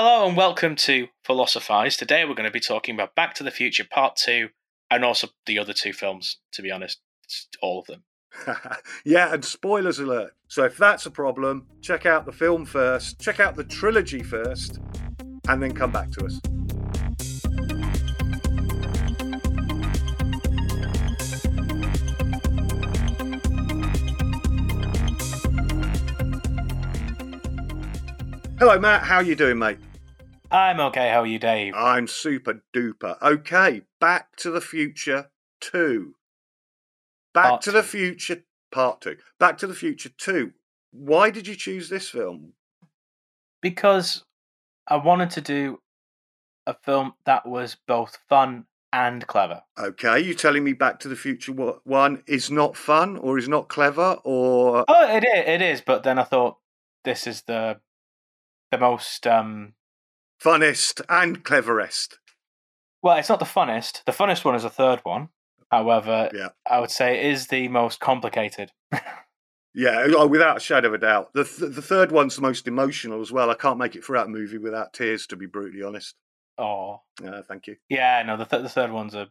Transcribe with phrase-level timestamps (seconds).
[0.00, 1.96] Hello and welcome to Philosophize.
[1.96, 4.48] Today we're going to be talking about Back to the Future Part 2
[4.92, 7.00] and also the other two films, to be honest.
[7.60, 8.04] All of them.
[9.04, 10.34] yeah, and spoilers alert.
[10.46, 14.78] So if that's a problem, check out the film first, check out the trilogy first,
[15.48, 16.40] and then come back to us.
[28.60, 29.02] Hello, Matt.
[29.02, 29.78] How are you doing, mate?
[30.50, 31.10] I'm okay.
[31.10, 31.74] How are you, Dave?
[31.76, 33.20] I'm super duper.
[33.20, 35.30] Okay, Back to the Future
[35.60, 36.14] 2.
[37.34, 37.82] Back Part to the.
[37.82, 39.16] Future Part 2.
[39.38, 40.52] Back to the Future 2.
[40.92, 42.54] Why did you choose this film?
[43.60, 44.24] Because
[44.86, 45.80] I wanted to do
[46.66, 49.62] a film that was both fun and clever.
[49.78, 53.68] Okay, you telling me Back to the Future 1 is not fun or is not
[53.68, 55.80] clever or Oh, it is, it is.
[55.82, 56.56] But then I thought
[57.04, 57.80] this is the
[58.70, 59.72] the most um
[60.42, 62.18] funnest and cleverest?
[63.02, 64.04] well, it's not the funnest.
[64.04, 65.28] The funnest one is the third one.
[65.70, 66.48] However, Yeah.
[66.68, 68.72] I would say it is the most complicated.
[69.74, 71.32] Yeah, oh, without a shadow of a doubt.
[71.34, 73.48] The, th- the third one's the most emotional as well.
[73.50, 76.16] I can't make it throughout that movie without tears, to be brutally honest.
[76.56, 77.76] oh, Uh, thank you.
[77.88, 79.28] yeah, no, the th- the third one's a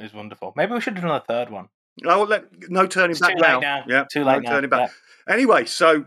[0.00, 0.52] is wonderful.
[0.56, 1.68] Maybe we should do done a third one.
[2.04, 3.60] Oh, well, let, no turning It's back too late now.
[3.60, 3.84] now.
[3.86, 4.50] Yeah, Too late no now.
[4.50, 4.90] turning back.
[5.28, 6.06] Anyway, so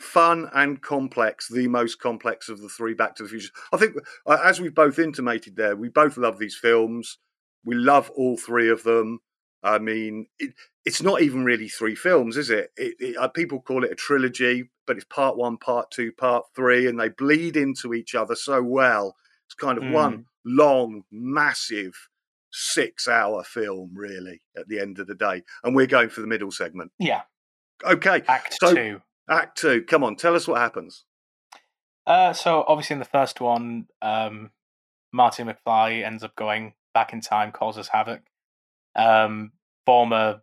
[0.00, 3.50] fun and complex, the most complex of the three Back to the Future.
[3.72, 3.96] I think,
[4.26, 7.18] uh, as we've both intimated there, we both love these films.
[7.64, 9.20] We love all three of them.
[9.62, 12.70] I mean, it, it's not even really three films, is it?
[12.76, 13.16] It, it?
[13.16, 16.98] uh, People call it a trilogy, but it's part one, part two, part three, and
[16.98, 19.16] they bleed into each other so well.
[19.46, 19.92] It's kind of Mm.
[19.92, 21.92] one long, massive
[22.52, 25.42] six hour film, really, at the end of the day.
[25.64, 26.92] And we're going for the middle segment.
[26.98, 27.22] Yeah,
[27.84, 29.02] Okay, Act So- Two.
[29.28, 29.82] Act two.
[29.82, 31.04] Come on, tell us what happens.
[32.06, 34.50] Uh, so obviously in the first one, um,
[35.12, 38.22] Marty McFly ends up going back in time, causes havoc.
[38.96, 39.52] Um,
[39.84, 40.40] former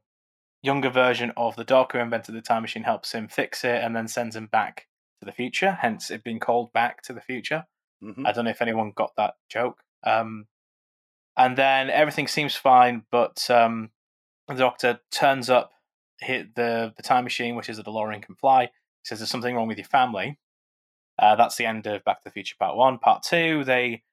[0.61, 3.95] younger version of the Doc who invented the time machine helps him fix it and
[3.95, 4.87] then sends him back
[5.19, 5.77] to the future.
[5.81, 7.65] Hence, it being called Back to the Future.
[8.03, 8.27] Mhm.
[8.27, 9.81] I don't know if anyone got that joke.
[10.03, 10.47] Um,
[11.37, 13.91] and then everything seems fine, but um,
[14.47, 15.71] the Doctor turns up,
[16.19, 18.63] hit the the time machine, which is a DeLorean can fly.
[18.63, 18.69] He
[19.03, 20.37] says there's something wrong with your family.
[21.17, 22.99] Uh, that's the end of Back to the Future Part One.
[22.99, 24.03] Part Two, they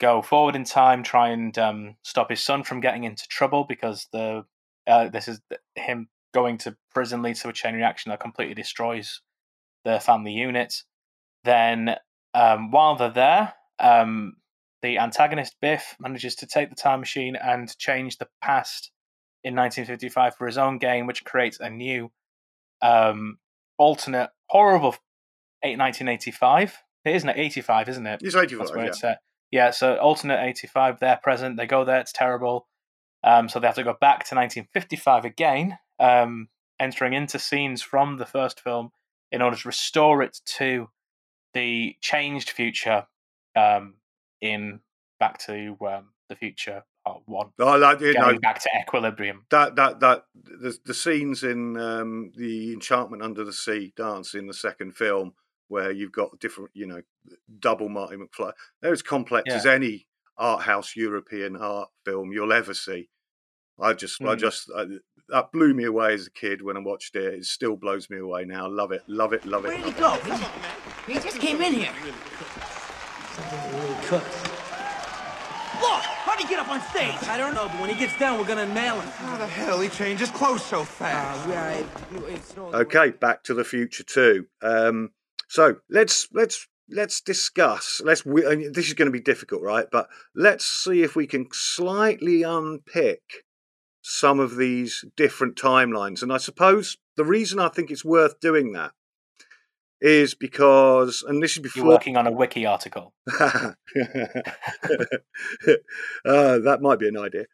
[0.00, 4.08] go forward in time, try and um, stop his son from getting into trouble because
[4.12, 4.44] the
[4.86, 5.40] uh, this is
[5.74, 9.20] him going to prison leads to a chain reaction that completely destroys
[9.84, 10.82] the family unit.
[11.44, 11.96] Then,
[12.34, 14.34] um, while they're there, um,
[14.82, 18.90] the antagonist Biff manages to take the time machine and change the past
[19.44, 22.10] in 1955 for his own gain, which creates a new
[22.80, 23.38] um,
[23.78, 24.94] alternate horrible
[25.62, 26.82] eight- 1985.
[27.04, 28.22] It isn't it 85, isn't it?
[28.22, 28.88] It's 85, That's where yeah.
[28.88, 29.18] it's set.
[29.50, 31.56] Yeah, so alternate 85, they're present.
[31.56, 32.68] They go there, it's terrible.
[33.24, 36.48] Um, so they have to go back to 1955 again, um,
[36.80, 38.90] entering into scenes from the first film
[39.30, 40.88] in order to restore it to
[41.54, 43.06] the changed future
[43.56, 43.94] um,
[44.40, 44.80] in
[45.20, 47.46] Back to um, the Future Part 1.
[47.58, 49.44] Oh, that, you Getting know, back to equilibrium.
[49.50, 54.46] that that that the, the scenes in um, the Enchantment Under the Sea dance in
[54.46, 55.32] the second film,
[55.68, 57.02] where you've got different, you know,
[57.58, 58.52] double Marty McFly.
[58.80, 59.56] They're as complex Yeah.
[59.56, 60.06] as any
[60.38, 63.08] art house European art film you'll ever see.
[63.80, 64.38] I just, I Mm.
[64.38, 64.84] just, I,
[65.28, 67.34] that blew me away as a kid when I watched it.
[67.34, 68.68] It still blows me away now.
[68.68, 69.68] Love it, love it, love it.
[69.68, 70.34] Where did he love go?
[71.06, 71.90] He just came in here.
[73.32, 74.50] Something really cooked.
[75.80, 77.28] Look, how'd he get up on stage?
[77.28, 79.08] I don't know, but when he gets down, we're gonna nail him.
[79.10, 81.46] How the hell he changes clothes so fast?
[81.46, 82.30] Uh, we are.
[82.30, 82.74] It's no, it.
[82.74, 84.46] Okay, Back to the Future too.
[84.62, 85.10] Um,
[85.48, 88.00] so let's let's let's discuss.
[88.04, 88.24] Let's.
[88.24, 89.86] we- and This is going to be difficult, right?
[89.90, 93.44] But let's see if we can slightly unpick
[94.00, 96.22] some of these different timelines.
[96.22, 98.92] And I suppose the reason I think it's worth doing that
[100.02, 101.84] is because, and this is You're before.
[101.88, 103.14] working on a wiki article.
[103.32, 103.72] uh,
[106.24, 107.44] that might be an idea.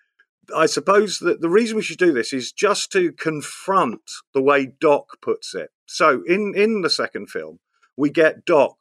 [0.56, 4.00] I suppose that the reason we should do this is just to confront
[4.33, 5.71] the way Doc puts it.
[5.87, 7.61] So, in in the second film,
[7.97, 8.77] we get Doc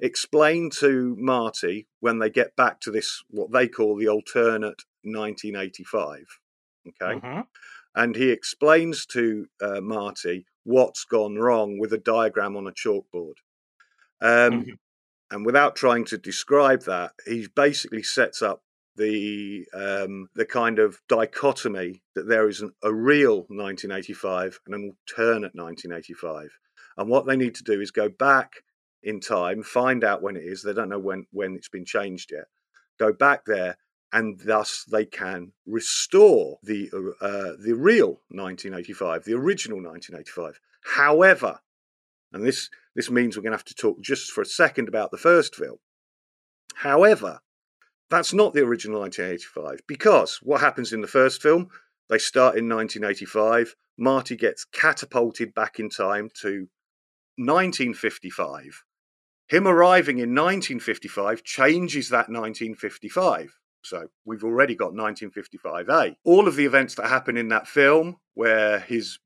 [0.00, 6.40] explain to Marty when they get back to this what they call the alternate 1985.
[6.88, 7.46] Okay, Mhm.
[7.94, 13.34] and he explains to uh, Marty what's gone wrong with a diagram on a chalkboard.
[14.20, 14.78] Um, Mhm.
[15.30, 18.62] And without trying to describe that, he basically sets up
[18.96, 24.90] the um, the kind of dichotomy that there is an, a real 1985 and an
[24.90, 26.56] alternate 1985.
[26.96, 28.62] And what they need to do is go back
[29.02, 30.62] in time, find out when it is.
[30.62, 32.44] They don't know when when it's been changed yet.
[32.98, 33.76] Go back there,
[34.14, 36.88] and thus they can restore the
[37.20, 40.60] uh, the real 1985, the original 1985.
[40.94, 41.58] However,
[42.32, 45.10] and this this means we're going to have to talk just for a second about
[45.10, 45.78] the first film.
[46.76, 47.40] However,
[48.08, 51.68] that's not the original 1985 because what happens in the first film?
[52.08, 53.74] They start in 1985.
[53.98, 56.68] Marty gets catapulted back in time to
[57.36, 58.84] 1955.
[59.48, 63.58] Him arriving in 1955 changes that 1955.
[63.84, 66.16] So we've already got 1955A.
[66.24, 69.18] All of the events that happen in that film, where his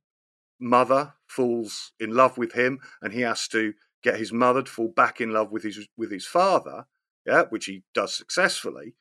[0.60, 4.88] mother falls in love with him and he has to get his mother to fall
[4.88, 6.86] back in love with his with his father,
[7.26, 8.94] yeah, which he does successfully.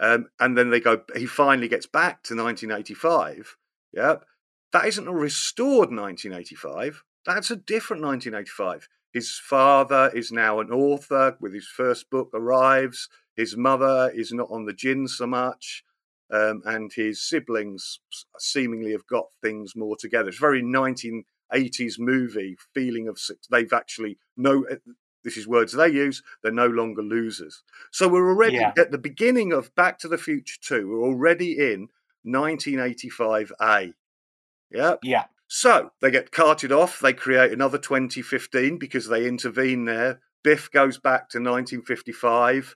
[0.00, 1.02] Um, and then they go.
[1.16, 3.56] He finally gets back to 1985.
[3.92, 4.16] Yeah,
[4.72, 7.04] that isn't a restored 1985.
[7.24, 8.88] That's a different 1985.
[9.12, 13.08] His father is now an author with his first book arrives.
[13.36, 15.84] His mother is not on the gin so much.
[16.30, 18.00] Um, and his siblings
[18.38, 20.30] seemingly have got things more together.
[20.30, 23.20] It's very 1980s movie feeling of
[23.50, 24.76] they've actually no eh,
[25.24, 27.62] this is words they use, they're no longer losers.
[27.90, 28.72] So we're already yeah.
[28.78, 31.88] at the beginning of Back to the Future 2, we're already in
[32.26, 33.94] 1985A.
[34.70, 34.94] Yeah.
[35.02, 35.24] Yeah.
[35.46, 40.20] So they get carted off, they create another 2015 because they intervene there.
[40.42, 42.74] Biff goes back to 1955.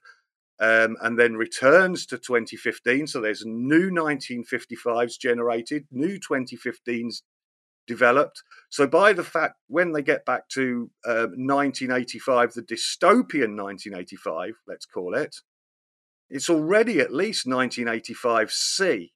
[0.61, 3.07] Um, and then returns to 2015.
[3.07, 7.21] So there's new 1955s generated, new 2015s
[7.87, 8.43] developed.
[8.69, 14.85] So by the fact when they get back to uh, 1985, the dystopian 1985, let's
[14.85, 15.37] call it,
[16.29, 19.11] it's already at least 1985C.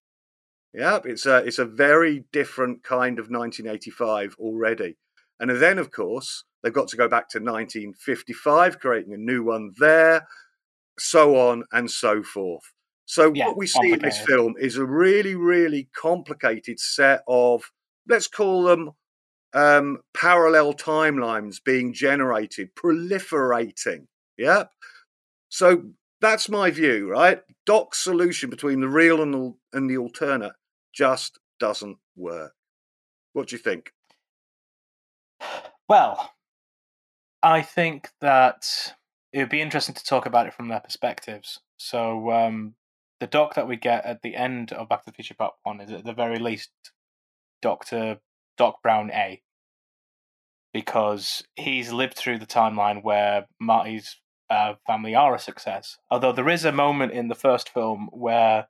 [0.74, 4.98] Yeah, it's a it's a very different kind of 1985 already.
[5.40, 9.74] And then, of course, they've got to go back to 1955, creating a new one
[9.78, 10.28] there,
[11.00, 12.64] so on and so forth.
[13.06, 17.72] So yeah, what we see in this film is a really, really complicated set of
[18.08, 18.92] let's call them
[19.54, 24.08] um, parallel timelines being generated, proliferating.
[24.38, 24.66] Yeah.
[25.50, 25.84] So
[26.22, 27.42] that's my view, right?
[27.66, 30.54] Doc's solution between the real and the, and the alternate
[30.94, 32.54] just doesn't work.
[33.34, 33.92] What do you think?
[35.88, 36.32] Well,
[37.42, 38.66] I think that
[39.34, 41.60] it would be interesting to talk about it from their perspectives.
[41.78, 42.76] So, um,
[43.20, 45.82] the doc that we get at the end of Back to the Future Part 1
[45.82, 46.70] is at the very least
[47.62, 48.20] Doctor
[48.58, 49.42] Doc Brown A
[50.74, 54.18] because he's lived through the timeline where Marty's
[54.50, 55.98] uh, family are a success.
[56.12, 58.68] Although there is a moment in the first film where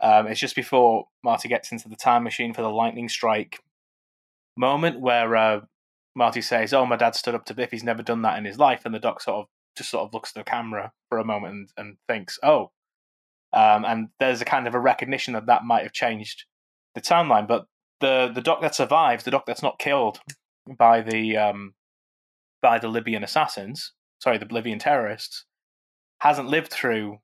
[0.00, 3.60] um, it's just before Marty gets into the time machine for the lightning strike
[4.56, 5.60] moment where uh,
[6.14, 7.70] Marty says, "Oh, my dad stood up to Biff.
[7.70, 9.46] He's never done that in his life," and the doc sort of
[9.76, 12.72] just sort of looks at the camera for a moment and, and thinks, "Oh."
[13.52, 16.44] Um, and there's a kind of a recognition that that might have changed
[16.94, 17.66] the timeline, but
[18.00, 20.20] the the doc that survives, the doc that's not killed
[20.78, 21.74] by the um,
[22.62, 25.46] by the Libyan assassins, sorry, the Libyan terrorists,
[26.20, 27.18] hasn't lived through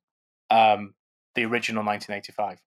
[0.51, 0.95] um,
[1.35, 2.59] the original 1985.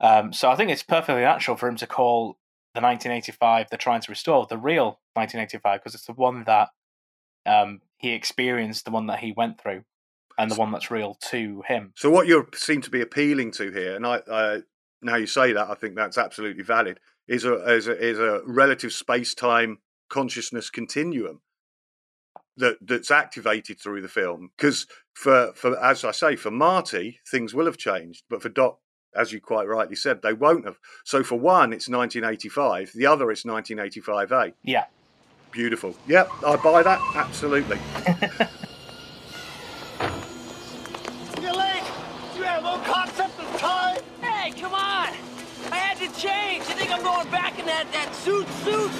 [0.00, 2.38] Um, so I think it's perfectly natural for him to call
[2.74, 6.70] the 1985 they're trying to restore the real 1985 because it's the one that
[7.46, 9.84] um, he experienced, the one that he went through,
[10.38, 11.92] and the one that's real to him.
[11.96, 14.60] So what you seem to be appealing to here, and I, I
[15.02, 18.40] now you say that, I think that's absolutely valid, is a, is a, is a
[18.46, 19.78] relative space time
[20.08, 21.40] consciousness continuum
[22.56, 24.50] that that's activated through the film.
[24.56, 28.78] Because for, for as I say, for Marty, things will have changed, but for Doc,
[29.14, 30.78] as you quite rightly said, they won't have.
[31.04, 32.92] So for one, it's 1985.
[32.94, 34.54] The other, it's 1985A.
[34.62, 34.84] Yeah.
[35.52, 35.94] Beautiful.
[36.08, 36.98] Yep, I buy that.
[37.14, 37.76] Absolutely.
[41.42, 41.82] You're late.
[42.34, 44.00] You have no concept of time.
[44.22, 45.08] Hey, come on!
[45.70, 46.66] I had to change.
[46.68, 48.90] You think I'm going back in that, that suit suit?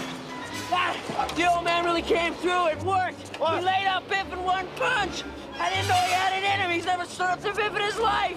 [0.71, 0.95] Ah,
[1.37, 2.67] the old man really came through.
[2.69, 3.39] It worked.
[3.39, 3.59] What?
[3.59, 5.23] He laid out Biff in one punch.
[5.59, 6.71] I didn't know he had it in him.
[6.71, 8.37] He's never stood up to Biff in his life.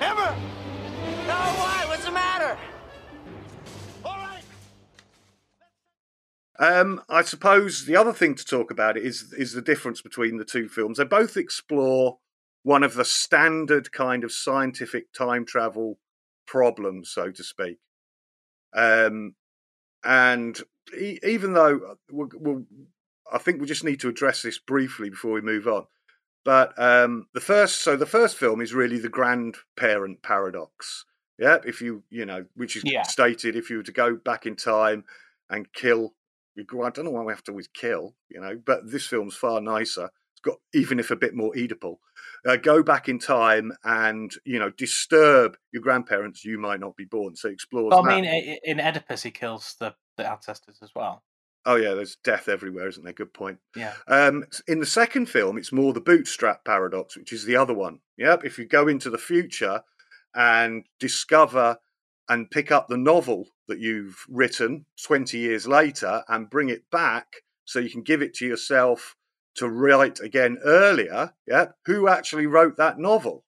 [0.00, 0.34] Ever?
[1.26, 1.84] No, why?
[1.88, 2.56] What's the matter?
[6.58, 10.44] Um, I suppose the other thing to talk about is is the difference between the
[10.44, 10.98] two films.
[10.98, 12.18] They both explore
[12.62, 15.98] one of the standard kind of scientific time travel
[16.46, 17.78] problems, so to speak.
[18.74, 19.34] Um,
[20.04, 20.60] and
[20.96, 22.64] e- even though uh, we'll, we'll,
[23.32, 25.86] I think we just need to address this briefly before we move on.
[26.44, 31.04] But um, the first, so the first film is really the grandparent paradox.
[31.38, 33.02] Yeah, if you, you know, which is yeah.
[33.02, 35.04] stated if you were to go back in time
[35.50, 36.14] and kill
[36.58, 39.60] I don't know why we have to always kill, you know, but this film's far
[39.60, 40.10] nicer.
[40.32, 41.96] It's got, even if a bit more Oedipal,
[42.46, 47.04] uh, go back in time and, you know, disturb your grandparents, you might not be
[47.04, 47.36] born.
[47.36, 47.90] So explore.
[47.90, 48.06] Well.
[48.06, 51.22] I mean, in Oedipus, he kills the, the ancestors as well.
[51.66, 53.12] oh, yeah, there's death everywhere, isn't there?
[53.12, 53.58] Good point.
[53.76, 53.94] Yeah.
[54.06, 58.00] Um, in the second film, it's more the bootstrap paradox, which is the other one.
[58.18, 58.44] Yep.
[58.44, 59.82] If you go into the future
[60.34, 61.78] and discover
[62.28, 67.26] and pick up the novel that you've written 20 years later and bring it back
[67.64, 69.16] so you can give it to yourself
[69.56, 73.44] to write again earlier, yeah, who actually wrote that novel?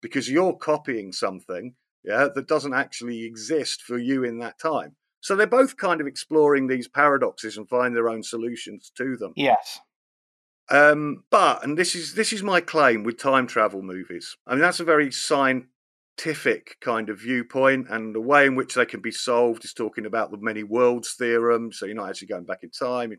[0.00, 4.96] Because you're copying something, yeah, that doesn't actually exist for you in that time.
[5.20, 9.34] So they're both kind of exploring these paradoxes and find their own solutions to them.
[9.36, 9.80] Yes.
[10.70, 14.36] Um, but and this is this is my claim with time travel movies.
[14.46, 15.10] I mean that's a very
[16.20, 20.06] scientific kind of viewpoint, and the way in which they can be solved is talking
[20.06, 21.72] about the many worlds theorem.
[21.72, 23.12] So you're not actually going back in time.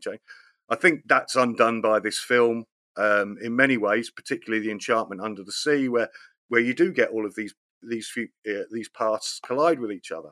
[0.68, 2.64] I think that's undone by this film
[2.96, 6.08] um, in many ways, particularly the Enchantment Under the Sea, where
[6.48, 10.12] where you do get all of these these few, uh, these paths collide with each
[10.12, 10.30] other.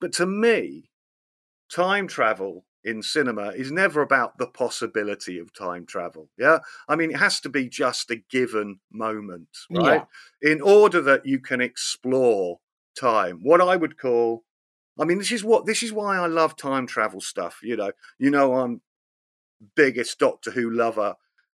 [0.00, 0.90] But to me,
[1.70, 6.28] time travel in cinema is never about the possibility of time travel.
[6.38, 6.58] Yeah.
[6.88, 10.06] I mean, it has to be just a given moment, right?
[10.40, 12.58] In order that you can explore
[12.98, 14.44] time, what I would call,
[14.98, 17.60] I mean, this is what, this is why I love time travel stuff.
[17.62, 18.80] You know, you know, I'm
[19.76, 21.14] biggest Doctor Who lover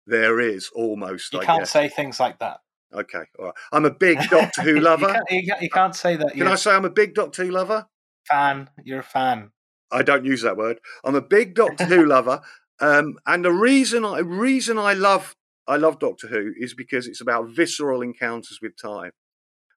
[0.05, 1.33] there is almost.
[1.33, 1.71] You I can't guess.
[1.71, 2.59] say things like that.
[2.93, 3.23] Okay.
[3.39, 3.53] All right.
[3.71, 5.07] I'm a big Doctor Who lover.
[5.07, 6.33] you, can't, you, can't, you uh, can't say that.
[6.33, 7.87] Can I say I'm a big Doctor Who lover?
[8.25, 8.69] fan.
[8.83, 9.51] You're a fan.
[9.93, 10.79] I don't use that word.
[11.03, 12.41] I'm a big Doctor Who lover,
[12.79, 15.35] um, and the reason I reason I love
[15.67, 19.11] I love Doctor Who is because it's about visceral encounters with time,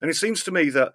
[0.00, 0.92] and it seems to me that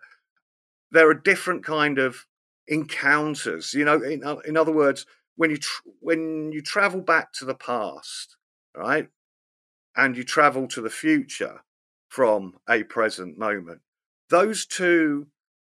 [0.92, 2.25] there are different kind of
[2.68, 3.74] encounters.
[3.74, 7.56] You know, in, in other words, when you tr- when you travel back to the
[7.56, 8.36] past,
[8.75, 9.08] right,
[9.96, 11.62] and you travel to the future
[12.10, 13.82] from a present moment,
[14.30, 15.28] those two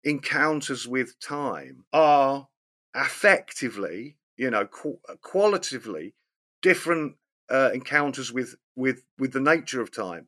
[0.04, 2.48] encounters with time are
[2.96, 6.14] affectively, you know, qu- qualitatively
[6.62, 7.16] different
[7.50, 10.28] uh, encounters with with with the nature of time.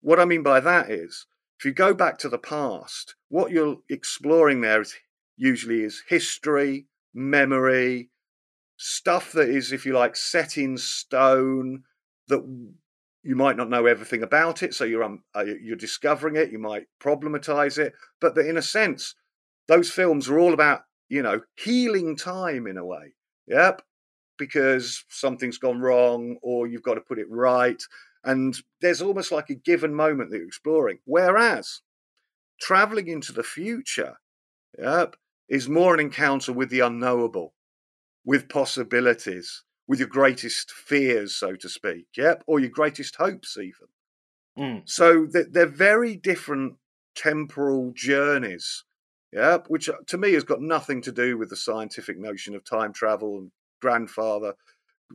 [0.00, 1.26] What I mean by that is,
[1.58, 4.94] if you go back to the past, what you're exploring there is
[5.36, 8.10] usually is history, memory,
[8.76, 11.82] stuff that is, if you like, set in stone
[12.28, 12.40] that
[13.22, 16.52] you might not know everything about it, so you're um, uh, you're discovering it.
[16.52, 19.14] You might problematize it, but that in a sense,
[19.66, 23.14] those films are all about you know healing time in a way.
[23.46, 23.82] Yep,
[24.36, 27.82] because something's gone wrong or you've got to put it right,
[28.24, 30.98] and there's almost like a given moment that you're exploring.
[31.04, 31.80] Whereas
[32.60, 34.18] traveling into the future,
[34.78, 35.16] yep,
[35.48, 37.54] is more an encounter with the unknowable,
[38.24, 43.88] with possibilities with your greatest fears, so to speak, yep, or your greatest hopes, even.
[44.56, 44.82] Mm.
[44.84, 46.74] So they're, they're very different
[47.16, 48.84] temporal journeys,
[49.32, 52.64] yep, which uh, to me has got nothing to do with the scientific notion of
[52.64, 54.54] time travel and grandfather,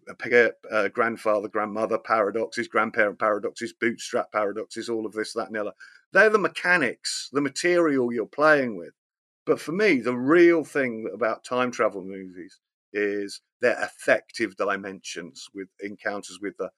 [0.10, 5.62] uh, uh, grandfather, grandmother paradoxes, grandparent paradoxes, bootstrap paradoxes, all of this, that, and the
[5.62, 5.74] other.
[6.12, 8.94] They're the mechanics, the material you're playing with.
[9.46, 12.60] But for me, the real thing about time travel movies
[12.94, 16.70] is their affective dimensions with encounters with the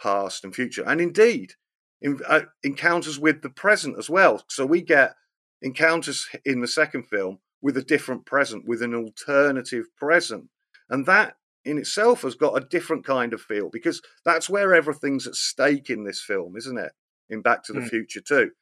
[0.00, 1.52] past and future, and indeed
[2.00, 4.42] in, uh, encounters with the present as well.
[4.48, 5.14] So we get
[5.62, 10.48] encounters in the second film with a different present, with an alternative present,
[10.88, 15.26] and that in itself has got a different kind of feel because that's where everything's
[15.26, 16.92] at stake in this film, isn't it?
[17.28, 17.88] In Back to the Mm.
[17.90, 18.52] Future too,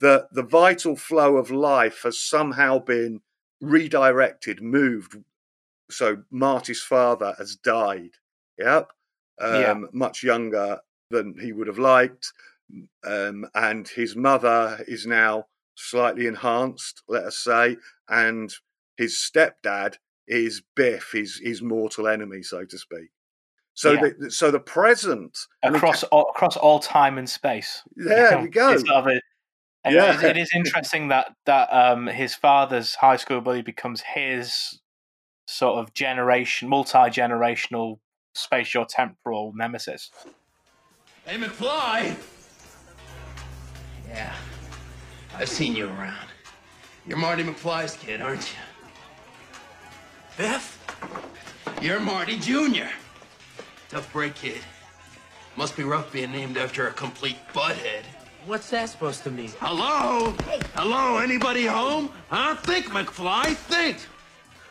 [0.00, 3.20] the the vital flow of life has somehow been
[3.60, 5.16] redirected, moved
[5.90, 8.12] so Marty's father has died.
[8.58, 8.90] Yep.
[9.40, 9.80] Um, Yeah.
[9.92, 10.80] Much younger
[11.10, 12.32] than he would have liked.
[13.04, 17.76] Um, and his mother is now slightly enhanced, let us say.
[18.08, 18.52] And
[18.96, 23.10] his stepdad is Biff, his, his mortal enemy, so to speak.
[23.74, 24.10] So, Yeah.
[24.18, 27.82] the, so the present and across all, across all time and space.
[27.96, 28.72] There we go.
[28.72, 29.20] It's sort of a-
[29.90, 30.10] Yeah.
[30.12, 34.80] it is- it is interesting that that um, his father's high school buddy becomes his
[35.46, 37.98] sort of generation, multi generational
[38.34, 40.10] spatial temporal nemesis.
[41.26, 42.16] Hey, McFly!
[44.08, 44.34] Yeah,
[45.36, 46.28] I've seen you around.
[47.06, 48.58] You're Marty McFly's kid, aren't you?
[50.36, 50.80] Biff?
[51.82, 52.88] You're Marty Jr.
[53.88, 54.60] Tough break, kid.
[55.56, 58.04] Must be rough being named after a complete butthead.
[58.46, 59.50] What's that supposed to mean?
[59.58, 60.34] Hello?
[60.74, 61.18] Hello?
[61.18, 62.10] Anybody home?
[62.28, 62.54] Huh?
[62.56, 63.98] Think, McFly, think.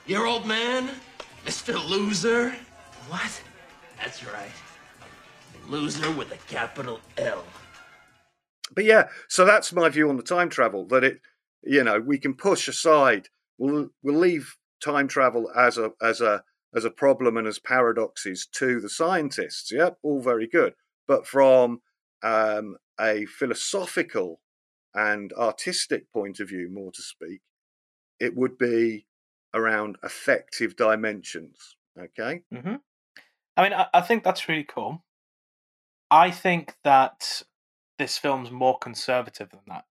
[0.05, 0.89] Your old man?
[1.46, 1.74] Mr.
[1.89, 2.55] Loser?
[3.10, 3.41] What?
[3.98, 4.51] That's right.
[5.67, 7.43] Loser with a capital L.
[8.72, 10.86] But yeah, so that's my view on the time travel.
[10.88, 11.22] That it,
[11.63, 13.27] you know, we can push aside.
[13.58, 16.43] We'll we'll leave time travel as a as a
[16.75, 19.72] as a problem and as paradoxes to the scientists.
[19.72, 20.74] Yeah, all very good.
[21.08, 21.82] But from
[22.24, 24.39] um, a philosophical
[24.96, 27.41] and artistic point of view, more to speak,
[28.20, 29.05] it would be
[29.53, 31.75] around affective dimensions.
[32.00, 32.41] Okay.
[32.51, 32.75] hmm
[33.55, 35.03] I mean, I, I think that's really cool.
[36.10, 37.43] I think that
[38.03, 39.86] this film's more conservative than that.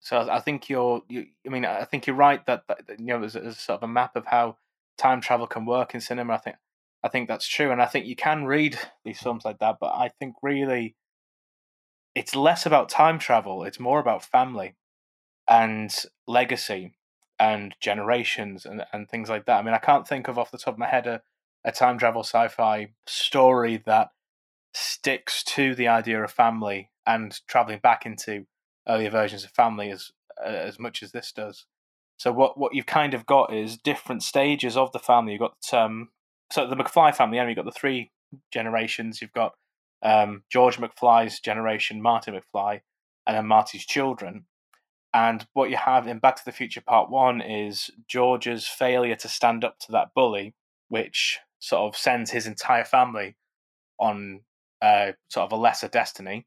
[0.00, 3.20] So I think you're, you, I mean, I think you're right that, that you know
[3.20, 4.58] there's, there's sort of a map of how
[4.98, 6.34] time travel can work in cinema.
[6.34, 6.56] I think,
[7.02, 9.76] I think that's true, and I think you can read these films like that.
[9.80, 10.94] But I think really,
[12.14, 13.64] it's less about time travel.
[13.64, 14.74] It's more about family
[15.48, 15.90] and
[16.26, 16.92] legacy
[17.38, 19.58] and generations and, and things like that.
[19.58, 21.22] I mean, I can't think of off the top of my head a,
[21.64, 24.10] a time travel sci-fi story that
[24.74, 28.46] sticks to the idea of family and traveling back into
[28.88, 30.10] earlier versions of family as
[30.44, 31.66] uh, as much as this does.
[32.16, 35.32] So what what you've kind of got is different stages of the family.
[35.32, 36.08] You've got um
[36.52, 37.38] so the McFly family.
[37.38, 38.10] Anyway, you've got the three
[38.52, 39.20] generations.
[39.20, 39.54] You've got
[40.02, 42.80] um, George McFly's generation, Marty McFly,
[43.26, 44.44] and then Marty's children.
[45.12, 49.28] And what you have in Back to the Future Part One is George's failure to
[49.28, 50.54] stand up to that bully,
[50.88, 53.36] which sort of sends his entire family
[53.98, 54.40] on
[54.84, 56.46] uh, sort of a lesser destiny.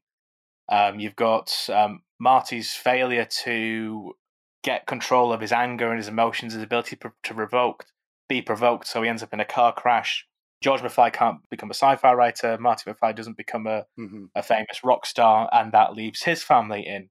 [0.70, 4.14] Um, you've got um, Marty's failure to
[4.62, 7.86] get control of his anger and his emotions, his ability to, to revoke,
[8.28, 10.26] be provoked, so he ends up in a car crash.
[10.62, 12.58] George McFly can't become a sci-fi writer.
[12.58, 16.86] Marty McFly doesn't become a, hmm a famous rock star, and that leaves his family
[16.86, 17.08] in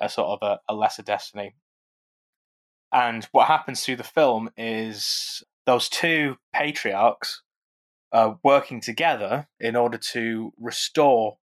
[0.00, 1.54] a sort of a, a lesser destiny.
[2.92, 7.42] And what happens through the film is those two patriarchs
[8.12, 11.38] uh, working together in order to restore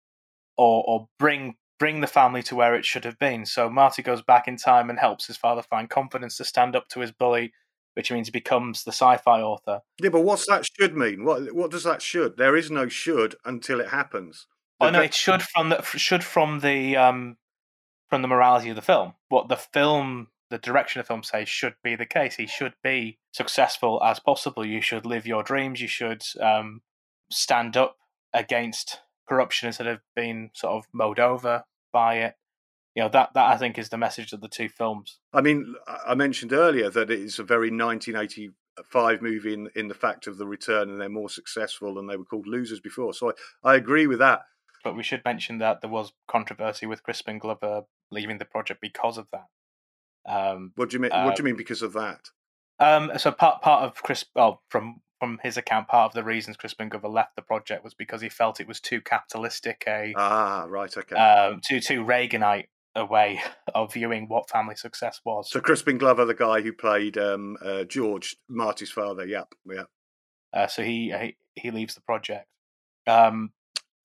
[0.58, 3.46] or, or bring bring the family to where it should have been.
[3.46, 6.88] So Marty goes back in time and helps his father find confidence to stand up
[6.90, 7.52] to his bully,
[7.96, 9.82] which means he becomes the sci-fi author.
[10.02, 11.26] Yeah, but what's that should mean?
[11.26, 12.38] What what does that should?
[12.38, 14.48] There is no should until it happens.
[14.80, 17.38] Oh no, it should from the should from the um
[18.10, 19.14] from the morality of the film.
[19.30, 22.36] What the film, the direction of the film says should be the case.
[22.36, 24.64] He should be successful as possible.
[24.64, 25.82] You should live your dreams.
[25.82, 26.82] You should um
[27.32, 27.98] stand up
[28.34, 32.36] against corruption instead of being sort of mowed over by it.
[32.96, 35.18] You know that that I think is the message of the two films.
[35.34, 40.28] I mean, I- mentioned earlier that it's a very 1985 movie in, in the fact
[40.28, 43.16] of the return, and they're more successful than they were called losers before.
[43.16, 44.42] So I, I agree with that.
[44.84, 49.18] But we should mention that there was controversy with Crispin Glover leaving the project because
[49.18, 49.46] of that.
[50.28, 51.12] Um, What do you mean?
[51.12, 52.30] what do you mean because of that?
[52.80, 56.58] Um, so part part of Chris, well, from from his account, part of the reasons
[56.58, 60.66] Crispin Glover left the project was because he felt it was too capitalistic, a Ah,
[60.68, 61.16] right, okay.
[61.16, 63.42] um, too too Reaganite a way
[63.76, 65.50] of viewing what family success was.
[65.50, 69.26] so Crispin Glover, the guy who played um, uh, George, Marty's father.
[69.26, 69.84] Yep, yeah.
[70.52, 72.48] Uh, so he, he he leaves the project.
[73.08, 73.52] Um,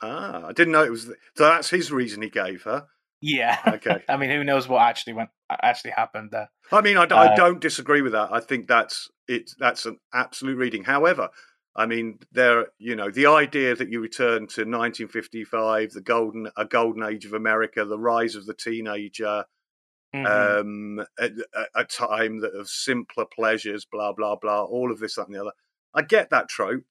[0.01, 1.07] Ah, I didn't know it was.
[1.07, 2.87] The, so that's his reason he gave her.
[3.21, 3.59] yeah.
[3.67, 4.05] Okay.
[4.09, 6.51] I mean, who knows what actually went actually happened there?
[6.73, 8.29] I mean, I, Uh, don't disagree with that.
[8.33, 9.53] I think that's it.
[9.59, 10.85] That's an absolute reading.
[10.85, 11.31] However,
[11.77, 16.65] I mean, there, you know, the idea that you return to 1955, the golden, a
[16.65, 19.45] golden age of America, the rise of the teenager,
[20.15, 20.61] Mhm.
[20.61, 25.15] um, a, a- a time that of simpler pleasures, blah blah blah, all of this,
[25.17, 25.53] that, and the other.
[25.95, 26.85] I get that trope,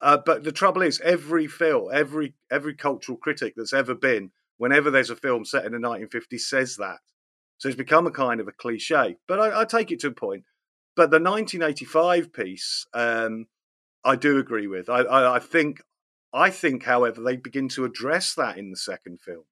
[0.00, 4.90] uh, but the trouble is, every film, every every cultural critic that's ever been, whenever
[4.90, 6.98] there's a film set in the 1950s, says that.
[7.62, 9.18] So it's become a kind of a cliche.
[9.28, 10.42] But I, I take it to a point.
[10.96, 13.46] But the 1985 piece, um,
[14.04, 14.90] I do agree with.
[14.90, 15.80] I, I, I think,
[16.34, 19.44] I think, however, they begin to address that in the second film.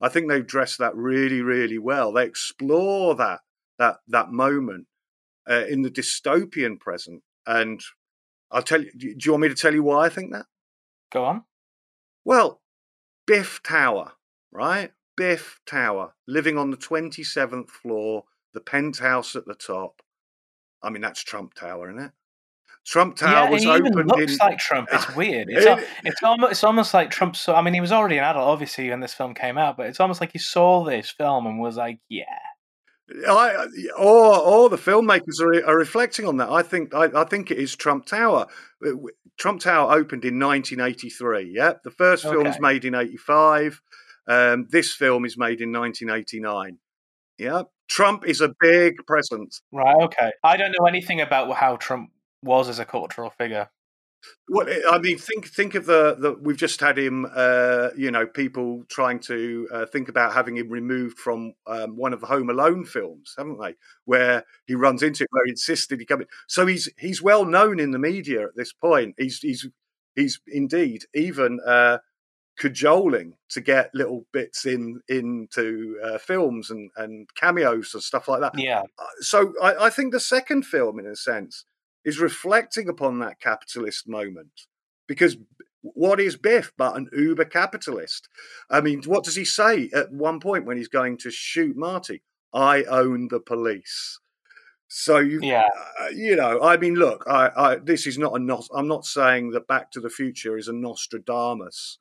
[0.00, 2.10] I think they address that really, really well.
[2.10, 3.40] They explore that
[3.78, 4.86] that that moment
[5.48, 7.82] uh, in the dystopian present, and
[8.50, 8.92] I'll tell you.
[8.92, 10.46] Do you want me to tell you why I think that?
[11.12, 11.44] Go on.
[12.24, 12.62] Well,
[13.26, 14.12] Biff Tower,
[14.50, 14.92] right?
[15.16, 20.02] Biff Tower, living on the 27th floor, the penthouse at the top.
[20.82, 22.12] I mean, that's Trump Tower, isn't it?
[22.84, 24.38] Trump Tower yeah, was he even opened looks in.
[24.38, 24.88] like Trump.
[24.92, 25.48] It's weird.
[25.48, 27.36] It's, al- it's almost it's almost like Trump.
[27.36, 29.76] So I mean, he was already an adult, obviously, when this film came out.
[29.76, 32.24] But it's almost like he saw this film and was like, "Yeah,
[33.28, 36.50] I, or, or the filmmakers are, are reflecting on that.
[36.50, 38.46] I think I, I think it is Trump Tower.
[38.84, 38.90] Uh,
[39.38, 41.52] Trump Tower opened in 1983.
[41.54, 42.58] Yeah, the first film's Okay.
[42.60, 43.80] made in 85.
[44.26, 46.78] Um, this film is made in 1989.
[47.38, 49.62] Yeah, Trump is a big presence.
[49.72, 52.10] right, okay." I don't know anything about how Trump
[52.42, 53.68] was as a cultural figure.
[54.48, 57.26] Well, I mean, think think of the, the we've just had him.
[57.34, 62.12] Uh, you know, people trying to uh, think about having him removed from um, one
[62.12, 63.74] of the Home Alone films, haven't they?
[64.04, 66.26] Where he runs into it, where he insisted he come in.
[66.46, 69.14] So he's he's well known in the media at this point.
[69.18, 69.68] He's he's
[70.14, 71.98] he's indeed even uh,
[72.58, 78.40] cajoling to get little bits in into uh, films and and cameos and stuff like
[78.40, 78.58] that.
[78.58, 78.82] Yeah.
[78.98, 81.64] Uh, So I, I think the second film, in a sense,
[82.04, 84.62] is reflecting upon that capitalist moment
[85.06, 85.36] because
[85.82, 88.28] what is Biff but an uber capitalist?
[88.70, 92.22] I mean, what does he say at one point when he's going to shoot Marty?
[92.54, 94.20] I own the police.
[94.88, 95.68] So you, Yeah.
[96.00, 99.06] uh, you know, I mean, look, I, I this is not a nos- I'm not
[99.06, 101.98] saying that Back to the Future is a Nostradamus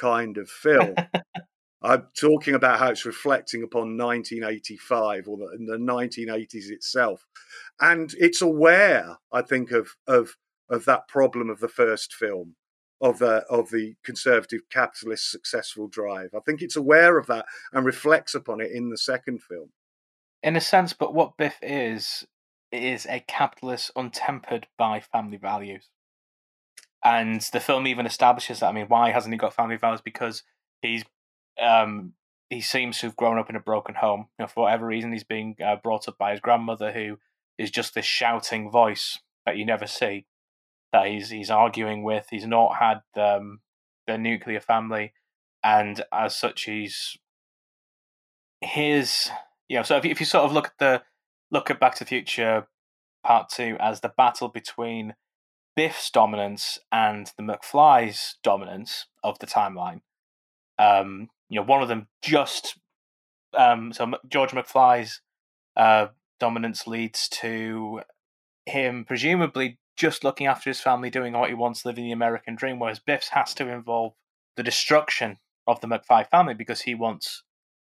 [0.00, 0.94] kind of film.
[1.82, 7.26] I'm talking about how it's reflecting upon 1985 or the, the 1980s itself,
[7.80, 10.36] and it's aware, I think, of of
[10.68, 12.56] of that problem of the first film,
[13.00, 16.30] of the of the conservative capitalist successful drive.
[16.34, 19.70] I think it's aware of that and reflects upon it in the second film.
[20.42, 22.26] In a sense, but what Biff is
[22.72, 25.88] is a capitalist untempered by family values.
[27.04, 28.68] And the film even establishes that.
[28.68, 30.02] I mean, why hasn't he got family values?
[30.02, 30.42] Because
[30.82, 31.04] he's
[31.60, 32.14] um
[32.50, 34.26] he seems to have grown up in a broken home.
[34.38, 37.18] You know, for whatever reason, he's being uh, brought up by his grandmother, who
[37.56, 40.26] is just this shouting voice that you never see.
[40.92, 42.26] That he's he's arguing with.
[42.30, 43.60] He's not had um,
[44.06, 45.12] the nuclear family,
[45.62, 47.16] and as such, he's
[48.60, 49.30] his
[49.68, 49.84] you know.
[49.84, 51.02] So if you, if you sort of look at the
[51.52, 52.66] look at Back to the Future
[53.24, 55.14] Part Two as the battle between
[55.80, 60.02] Biff's dominance and the McFly's dominance of the timeline.
[60.78, 62.76] Um, you know, one of them just
[63.56, 65.22] um, so George McFly's
[65.78, 68.02] uh, dominance leads to
[68.66, 72.78] him presumably just looking after his family, doing what he wants, living the American dream,
[72.78, 74.12] whereas Biff's has to involve
[74.58, 77.42] the destruction of the McFly family because he wants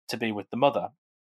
[0.08, 0.90] to be with the mother.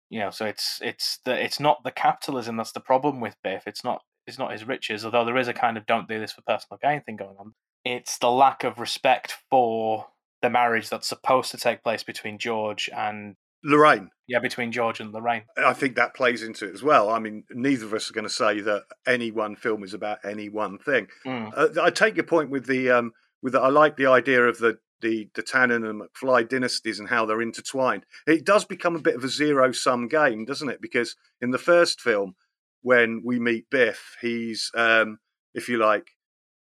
[0.09, 3.69] You know, so it's it's the it's not the capitalism that's the problem with Biff.
[3.69, 6.33] It's not it's not his riches, although there is a kind of don't do this
[6.33, 7.55] for personal gain thing going on.
[7.85, 10.07] It's the lack of respect for
[10.43, 14.11] the marriage that's supposed to take place between George and Lorraine.
[14.27, 15.43] yeah, between George and Lorraine.
[15.57, 17.11] I think that plays into it as well.
[17.11, 20.19] I mean, neither of us are going to say that any one film is about
[20.25, 21.09] any one thing.
[21.27, 21.53] Mm.
[21.55, 23.13] Uh, I take your point with the um,
[23.43, 27.09] with the, I like the idea of the the the Tannen and McFly dynasties and
[27.09, 28.05] how they're intertwined.
[28.27, 30.81] It does become a bit of a zero sum game, doesn't it?
[30.81, 32.35] Because in the first film,
[32.83, 35.19] when we meet Biff, he's um,
[35.55, 36.13] if you like,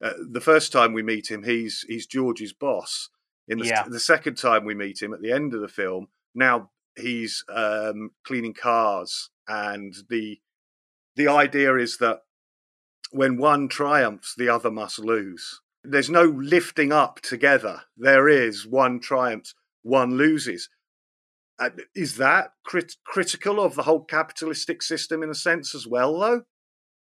[0.02, 3.10] uh, the first time we meet him, he's he's George's boss.
[3.48, 3.84] In the, Yeah.
[3.88, 8.10] the second time we meet him at the end of the film, now he's um,
[8.24, 10.40] cleaning cars, and the
[11.16, 12.20] the idea is that
[13.10, 15.60] when one triumphs, the other must lose.
[15.82, 17.82] There's no lifting up together.
[17.96, 20.68] There is one triumphs, one loses.
[21.58, 26.18] Uh, is that crit- critical of the whole capitalistic system in a sense as well,
[26.18, 26.42] though?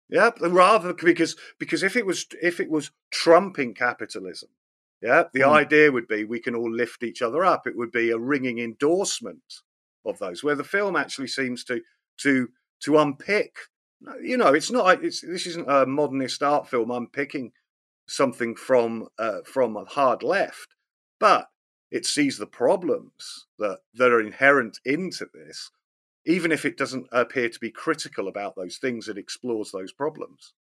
[0.08, 4.50] Yeah, rather because because if it was if it was trumping capitalism,
[5.00, 5.54] yeah, the Hmm.
[5.54, 7.66] idea would be we can all lift each other up.
[7.66, 9.62] It would be a ringing endorsement
[10.04, 10.44] of those.
[10.44, 11.82] Where the film actually seems to
[12.18, 12.48] to
[12.80, 13.56] to unpick.
[14.22, 15.02] You know, it's not.
[15.02, 17.52] It's this isn't a modernist art film unpicking
[18.06, 20.74] something from uh, from a hard left,
[21.18, 21.48] but
[21.90, 25.70] it sees the problems that that are inherent into this,
[26.26, 29.08] even if it doesn't appear to be critical about those things.
[29.08, 30.52] It explores those problems.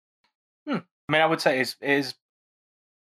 [0.67, 0.79] Hmm.
[1.09, 2.15] I mean, I would say is is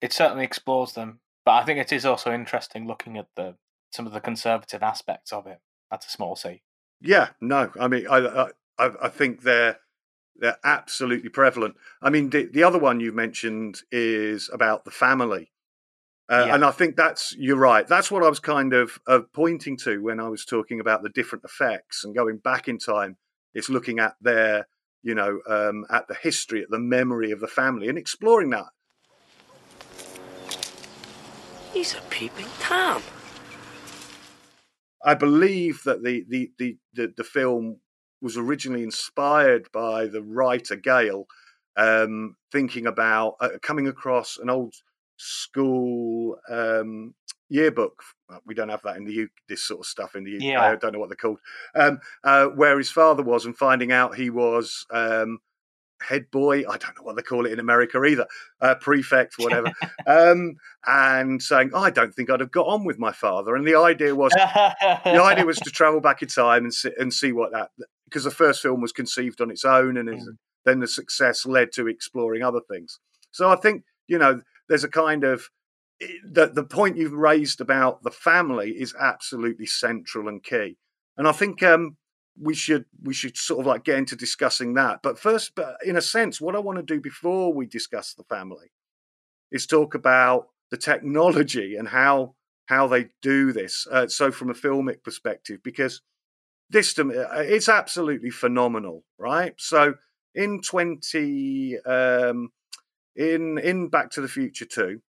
[0.01, 3.57] it certainly explores them, but I think it is also interesting looking at the
[3.91, 5.61] some of the conservative aspects of it.
[5.91, 6.63] That's a small c.
[7.01, 9.79] Yeah, no, I mean, I I, I think they're
[10.39, 11.77] they're absolutely prevalent.
[12.01, 15.51] I mean, the, the other one you mentioned is about the family,
[16.31, 16.55] uh, Yeah.
[16.55, 17.87] and I think that's you're right.
[17.87, 21.09] That's what I was kind of of pointing to when I was talking about the
[21.09, 23.17] different effects and going back in time.
[23.55, 24.69] It's looking at their,
[25.03, 28.67] you know, um, at the history, at the memory of the family, and exploring that.
[31.73, 33.03] He's a peeping Tom.
[35.05, 37.81] I believe that the the the the, the film
[38.21, 41.27] was originally inspired by the writer Gale,
[41.77, 44.75] um, thinking about uh, coming across an old
[45.19, 47.15] school um,
[47.49, 48.03] yearbook.
[48.47, 50.43] We don't have that in the UK, this sort of stuff in the UK.
[50.43, 50.63] Yeah.
[50.63, 51.41] I don't know what they're called.
[51.75, 55.39] Um, uh, where his father was, and finding out he was um,
[56.03, 56.61] head boy.
[56.61, 58.27] I don't know what they call it in America either.
[58.61, 59.73] Uh, prefect, whatever.
[60.07, 63.79] um, and saying, "I don't think I'd have got on with my father." And the
[63.79, 67.53] idea was the idea was to travel back in time and see, and see what
[67.53, 67.71] that
[68.05, 70.31] because the first film was conceived on its own and is,
[70.65, 72.99] then the success led to exploring other things.
[73.31, 75.49] So I think you know there's a kind of
[76.31, 80.77] the the point you've raised about the family is absolutely central and key,
[81.17, 81.97] and I think um,
[82.41, 85.01] we should we should sort of like get into discussing that.
[85.03, 88.25] But first, but in a sense, what I want to do before we discuss the
[88.25, 88.73] family
[89.51, 92.35] is talk about the technology and how
[92.67, 93.87] how they do this.
[93.91, 96.03] Uh, so from a filmic perspective, because
[96.71, 99.55] this to me, uh, it's absolutely phenomenal, right?
[99.59, 99.95] So
[100.35, 102.51] in twenty um,
[103.19, 105.01] in in Back to the Future 2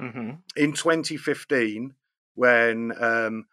[0.00, 0.30] Mm-hmm.
[0.56, 1.92] in 2015
[2.34, 3.44] when um,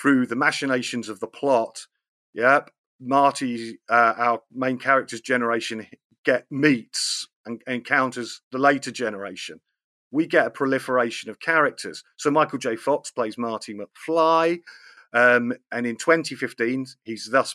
[0.00, 1.86] through the machinations of the plot
[2.32, 5.86] yep marty uh, our main character's generation
[6.24, 9.60] get meets and encounters the later generation.
[10.10, 12.02] We get a proliferation of characters.
[12.16, 12.74] So michael j.
[12.74, 14.60] Fox plays marty mcfly
[15.12, 17.54] um, and in 2015 he's thus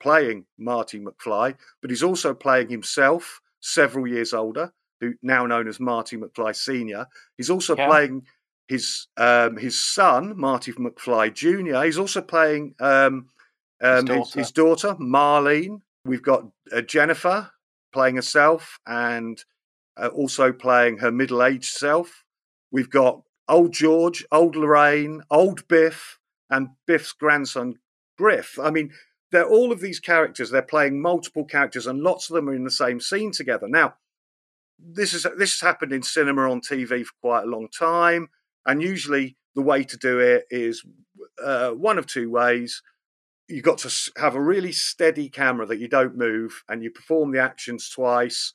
[0.00, 5.78] playing marty mcfly but he's also playing himself several years older who now known as
[5.80, 7.06] marty mcfly senior
[7.36, 7.86] he's also Yeah.
[7.86, 8.26] playing
[8.68, 11.84] his um, his son Marty McFly Jr.
[11.84, 13.30] He's also playing um,
[13.82, 14.38] um, his, daughter.
[14.40, 15.80] his daughter Marlene.
[16.04, 17.50] We've got uh, Jennifer
[17.94, 19.42] playing herself and
[19.96, 22.24] uh, also playing her middle aged self.
[22.70, 26.18] We've got old George, old Lorraine, old Biff,
[26.50, 27.76] and Biff's grandson
[28.18, 28.58] Griff.
[28.58, 28.92] I mean,
[29.32, 30.50] they're all of these characters.
[30.50, 33.66] They're playing multiple characters, and lots of them are in the same scene together.
[33.66, 33.94] Now,
[34.78, 38.28] this is this has happened in cinema on TV for quite a long time,
[38.66, 40.84] and usually the way to do it is
[41.42, 42.82] uh, one of two ways.
[43.48, 47.32] You've got to have a really steady camera that you don't move, and you perform
[47.32, 48.52] the actions twice,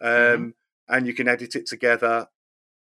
[0.00, 0.52] um, Mhm.
[0.88, 2.28] and you can edit it together,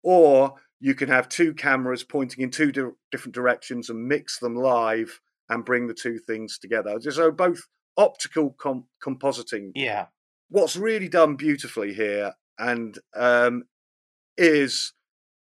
[0.02, 4.54] or you can have two cameras pointing in two di- different directions and mix them
[4.54, 7.00] live and bring the two things together.
[7.00, 10.06] So both optical com- compositing Yeah.
[10.50, 13.64] what's really done beautifully here and um,
[14.36, 14.92] is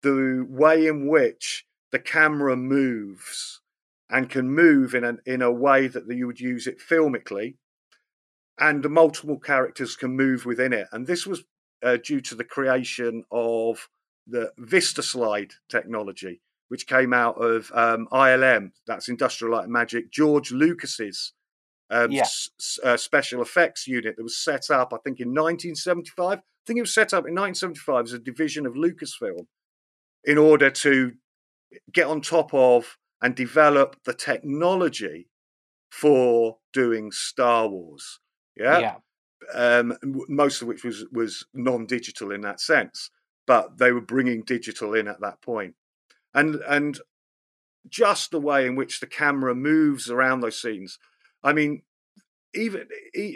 [0.02, 3.62] the way in which the camera moves
[4.10, 7.56] and can move in a, in a way that you would use it filmically
[8.60, 11.44] and the multiple characters can move within it and this was
[11.84, 13.90] uh, due to the creation of
[14.28, 20.52] the VistaGlide technology which came out of um, ilm that's industrial light and magic george
[20.52, 21.34] lucas's
[21.90, 22.24] um, Yeah.
[22.24, 26.42] s- uh, special effects unit that was set up, I think, in 1975.
[26.66, 29.46] I think it was set up in 1975 as a division of Lucasfilm
[30.24, 31.12] in order to
[31.94, 35.28] get on top of and develop the technology
[35.92, 38.20] for doing Star Wars.
[38.58, 38.80] Yeah.
[38.80, 38.96] Yeah.
[39.54, 43.12] Um, most of which was was non-digital in that sense,
[43.46, 45.76] but they were bringing digital in at that point,
[46.34, 47.00] and and
[47.88, 50.98] just the way in which the camera moves around those scenes.
[51.44, 51.84] I mean,
[52.56, 52.88] even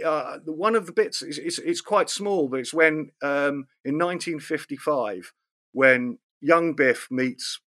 [0.03, 3.97] uh, one of the bits is it's, it's quite small, but it's when um, in
[3.97, 5.33] 1955
[5.71, 7.59] when young Biff meets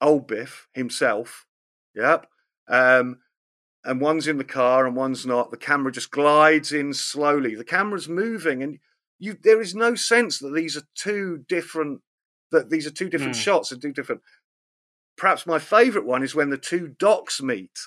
[0.00, 1.46] old Biff himself.
[1.94, 2.26] Yep.
[2.68, 3.18] Um,
[3.84, 5.50] and one's in the car and one's not.
[5.50, 7.54] The camera just glides in slowly.
[7.54, 8.78] The camera's moving, and
[9.18, 12.00] you there is no sense that these are two different
[12.50, 13.42] that these are two different Hmm.
[13.42, 14.20] shots and two different.
[15.16, 17.78] Perhaps my favourite one is when the two docs meet.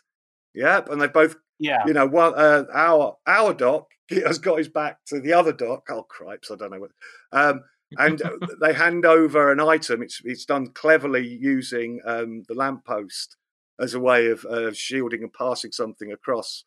[0.54, 1.86] Yep, and they both Yeah.
[1.86, 5.88] you know, one uh, our our doc has got his back to the other doc.
[5.92, 6.92] Oh cripes, I don't know what.
[7.32, 7.62] Um,
[8.00, 10.02] and uh, they hand over an item.
[10.02, 13.38] It's it's done cleverly using um, the lamppost
[13.80, 16.64] as a way of uh, shielding and passing something across.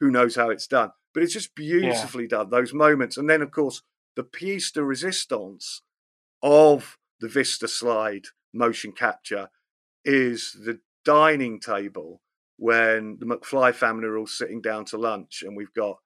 [0.00, 0.90] Who knows how it's done?
[1.14, 2.50] But it's just beautifully done.
[2.50, 3.80] Those moments, and then of course
[4.14, 5.80] the piece de resistance
[6.42, 9.48] of the VistaGlide motion capture
[10.04, 12.20] is the dining table
[12.56, 15.98] when the McFly family are all sitting down to lunch, and we've got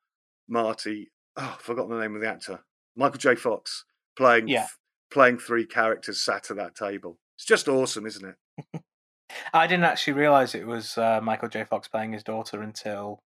[0.48, 1.10] Marty.
[1.36, 2.60] Oh, I've forgotten the name of the actor.
[2.96, 3.34] Michael J.
[3.36, 3.84] Fox
[4.16, 4.66] playing Yeah.
[5.10, 7.18] playing three characters sat at that table.
[7.36, 8.34] It's just awesome, isn't
[8.74, 8.82] it?
[9.54, 11.64] I didn't actually realize it was uh, Michael J.
[11.64, 13.22] Fox playing his daughter until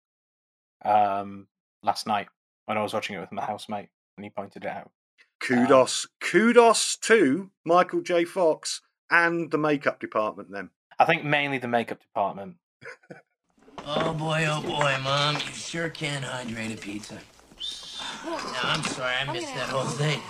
[0.84, 1.48] um,
[1.82, 2.28] last night
[2.66, 4.90] when I was watching it with my housemate and he pointed it out.
[5.40, 8.24] Kudos, kudos to Michael J.
[8.24, 10.50] Fox and the makeup department.
[10.50, 12.56] Then I think mainly the makeup department.
[13.88, 17.14] Oh boy, oh boy, Mom, you sure can hydrate a pizza.
[18.24, 20.20] No, I'm sorry, I missed that whole thing.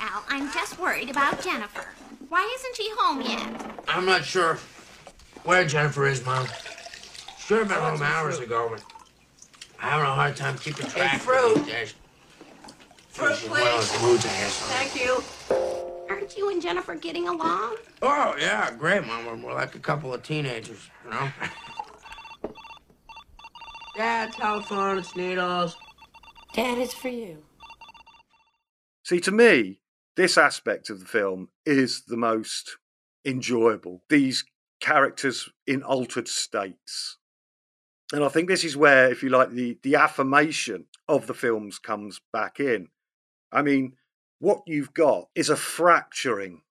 [0.00, 1.86] Al, I'm just worried about Jennifer.
[2.28, 3.80] Why isn't she home yet?
[3.86, 4.58] I'm not sure
[5.44, 6.46] where Jennifer is, Mom.
[7.38, 8.82] Should have been home hours ago, but
[9.80, 11.54] I'm having a hard time keeping track of fruit.
[11.56, 11.94] these days.
[13.10, 14.02] Fruit, She's one of please.
[14.02, 14.60] moods, I guess.
[14.72, 15.22] Thank you.
[16.10, 17.76] Aren't you and Jennifer getting along?
[18.02, 19.24] Oh, yeah, great, Mom.
[19.24, 21.28] We're- We're like a couple of teenagers, you know?
[23.98, 25.76] Dad, telephone, it's needles.
[26.54, 27.42] Dad, it's for you.
[29.02, 29.80] see to me,
[30.14, 32.78] this aspect of the film is the most
[33.24, 34.04] enjoyable.
[34.08, 34.44] These
[34.80, 37.16] characters in altered states.
[38.12, 41.80] And I think this is where, if you like, the, the affirmation of the films
[41.80, 42.90] comes back in.
[43.50, 43.94] I mean,
[44.38, 46.62] what you've got is a fracturing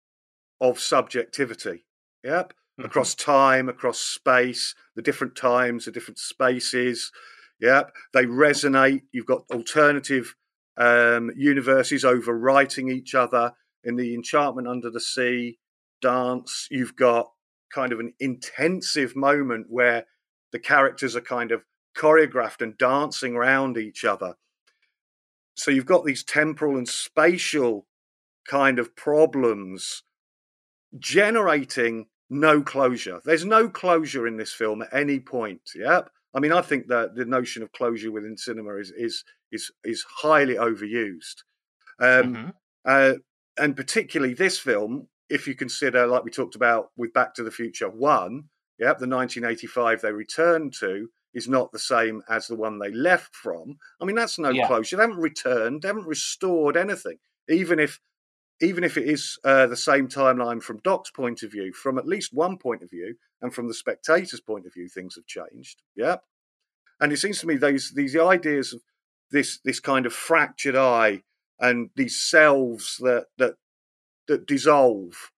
[0.62, 1.84] of subjectivity.
[2.24, 2.54] Yep.
[2.80, 2.86] Mm-hmm.
[2.86, 7.12] Across time, across space, the different times, the different spaces.
[7.60, 7.92] Yep.
[8.14, 9.04] They resonate.
[9.12, 10.36] You've got alternative
[10.78, 13.54] um, universes overwriting each other.
[13.84, 15.58] In the Enchantment Under the Sea
[16.02, 17.32] dance, you've got
[17.74, 20.06] kind of an intensive moment where
[20.52, 21.64] the characters are kind of
[21.98, 24.36] choreographed and dancing around each other.
[25.56, 27.88] So you've got these temporal and spatial
[28.48, 30.04] kind of problems
[31.00, 33.20] generating no closure.
[33.24, 35.62] There's no closure in this film at any point.
[35.76, 36.10] Yep.
[36.34, 40.06] I mean, I think that the notion of closure within cinema is is is is
[40.22, 41.44] highly overused,
[42.00, 42.50] um, mm-hmm.
[42.86, 43.14] uh,
[43.58, 45.08] and particularly this film.
[45.30, 48.46] If you consider, like we talked about with Back to the Future One,
[48.80, 53.36] yep, the 1985 they returned to is not the same as the one they left
[53.36, 53.78] from.
[54.02, 54.68] I mean, that's no yeah.
[54.68, 54.96] closure.
[54.96, 57.18] They haven't returned, they haven't restored anything.
[57.50, 58.00] Even if
[58.62, 62.08] even if it is uh, the same timeline from Doc's point of view, from at
[62.08, 65.82] least one point of view, and from the spectator's point of view, things have changed.
[65.96, 66.24] Yep.
[67.00, 68.82] And it seems to me these these ideas of
[69.32, 71.22] this this kind of fractured eye
[71.60, 73.56] and these selves that that
[74.28, 75.32] that dissolve,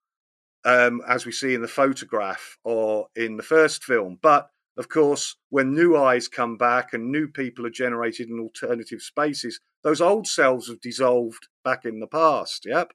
[0.64, 4.18] um, as we see in the photograph or in the first film.
[4.20, 9.02] But of course, when new eyes come back and new people are generated in alternative
[9.02, 12.64] spaces, those old selves have dissolved back in the past.
[12.66, 12.92] Yep.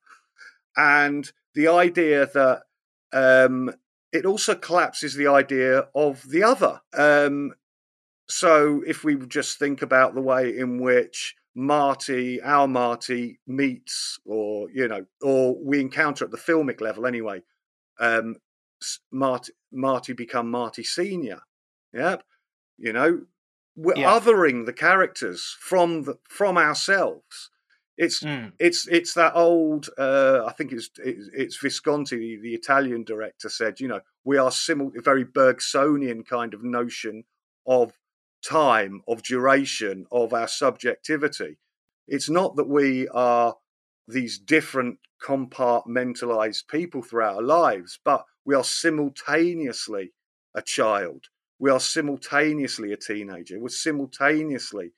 [0.78, 2.64] And the idea that
[3.14, 3.72] um,
[4.12, 6.82] it also collapses the idea of the other.
[6.94, 7.54] Um,
[8.28, 14.70] so if we just think about the way in which Marty, our Marty, meets, or
[14.72, 17.42] you know, or we encounter at the filmic level anyway,
[18.00, 18.36] um,
[19.12, 21.42] Marty, Marty become Marty Senior.
[21.96, 22.24] Yep,
[22.78, 23.22] you know,
[23.76, 24.20] we're yeah.
[24.20, 27.50] othering the characters from the from ourselves.
[27.98, 28.52] It's mm.
[28.60, 29.90] it's it's that old.
[29.98, 33.80] Uh, I think it's it's, Visconti, the, the, Italian director, said.
[33.80, 37.24] You know, we are simul- a very Bergsonian kind of notion
[37.66, 37.94] of
[38.46, 41.58] time, of duration, of our subjectivity.
[42.08, 43.56] It's not that we are
[44.08, 50.12] these different compartmentalized people throughout our lives, but we are simultaneously
[50.54, 51.28] a child.
[51.60, 53.60] We are simultaneously a teenager.
[53.60, 54.92] We're simultaneously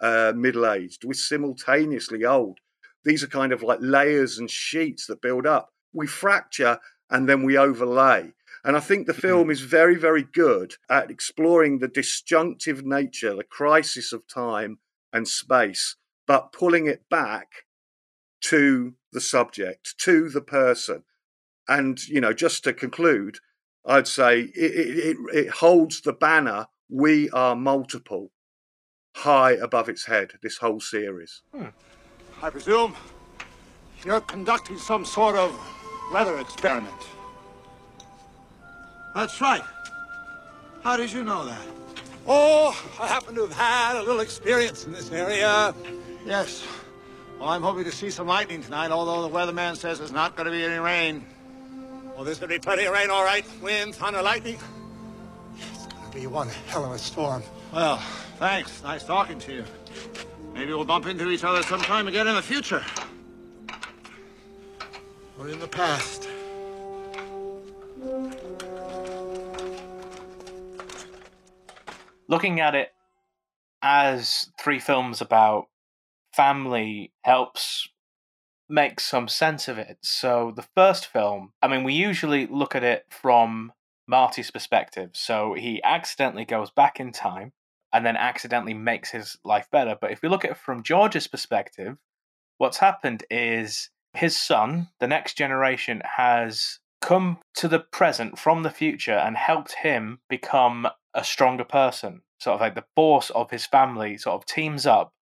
[0.00, 1.04] uh, middle aged.
[1.04, 2.58] We're simultaneously old.
[3.04, 5.70] These are kind of like layers and sheets that build up.
[5.92, 6.78] We fracture
[7.10, 8.32] and then we overlay.
[8.64, 13.44] And I think the film is very, very good at exploring the disjunctive nature, the
[13.44, 14.78] crisis of time
[15.12, 15.96] and space,
[16.26, 17.48] but pulling it back
[18.42, 21.02] to the subject, to the person.
[21.68, 23.38] And, you know, just to conclude,
[23.84, 28.30] I'd say it, it, it holds the banner, We Are Multiple,
[29.16, 31.42] high above its head, this whole series.
[31.54, 31.66] Hmm.
[32.40, 32.94] I presume
[34.04, 35.58] you're conducting some sort of
[36.12, 36.94] weather experiment.
[39.14, 39.62] That's right.
[40.82, 41.66] How did you know that?
[42.26, 45.74] Oh, I happen to have had a little experience in this area.
[46.24, 46.64] Yes.
[47.38, 50.46] Well, I'm hoping to see some lightning tonight, although the weatherman says there's not going
[50.46, 51.26] to be any rain.
[52.22, 53.44] Well, there's going to be plenty of rain, all right.
[53.60, 54.56] Wind, thunder, lightning.
[55.58, 57.42] It's going to be one hell of a storm.
[57.72, 57.96] Well,
[58.38, 58.80] thanks.
[58.84, 59.64] Nice talking to you.
[60.54, 62.84] Maybe we'll bump into each other sometime again in the future.
[65.36, 66.28] Or in the past.
[72.28, 72.92] looking at it
[73.82, 75.64] as three films about
[76.32, 77.88] family helps
[78.72, 79.98] make some sense of it.
[80.02, 83.72] So the first film, I mean, we usually look at it from
[84.08, 85.10] Marty's perspective.
[85.12, 87.52] So he accidentally goes back in time
[87.92, 89.96] and then accidentally makes his life better.
[90.00, 91.98] But if we look at it from George's perspective,
[92.56, 98.70] what's happened is his son, the next generation, has come to the present from the
[98.70, 102.22] future and helped him become a stronger person.
[102.40, 105.12] Sort of like the force of his family sort of teams up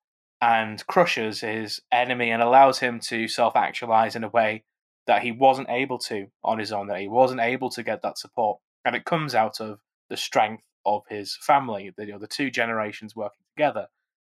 [0.40, 4.64] and crushes his enemy and allows him to self actualize in a way
[5.06, 8.18] that he wasn't able to on his own, that he wasn't able to get that
[8.18, 8.60] support.
[8.84, 12.50] And it comes out of the strength of his family, the, you know, the two
[12.50, 13.88] generations working together.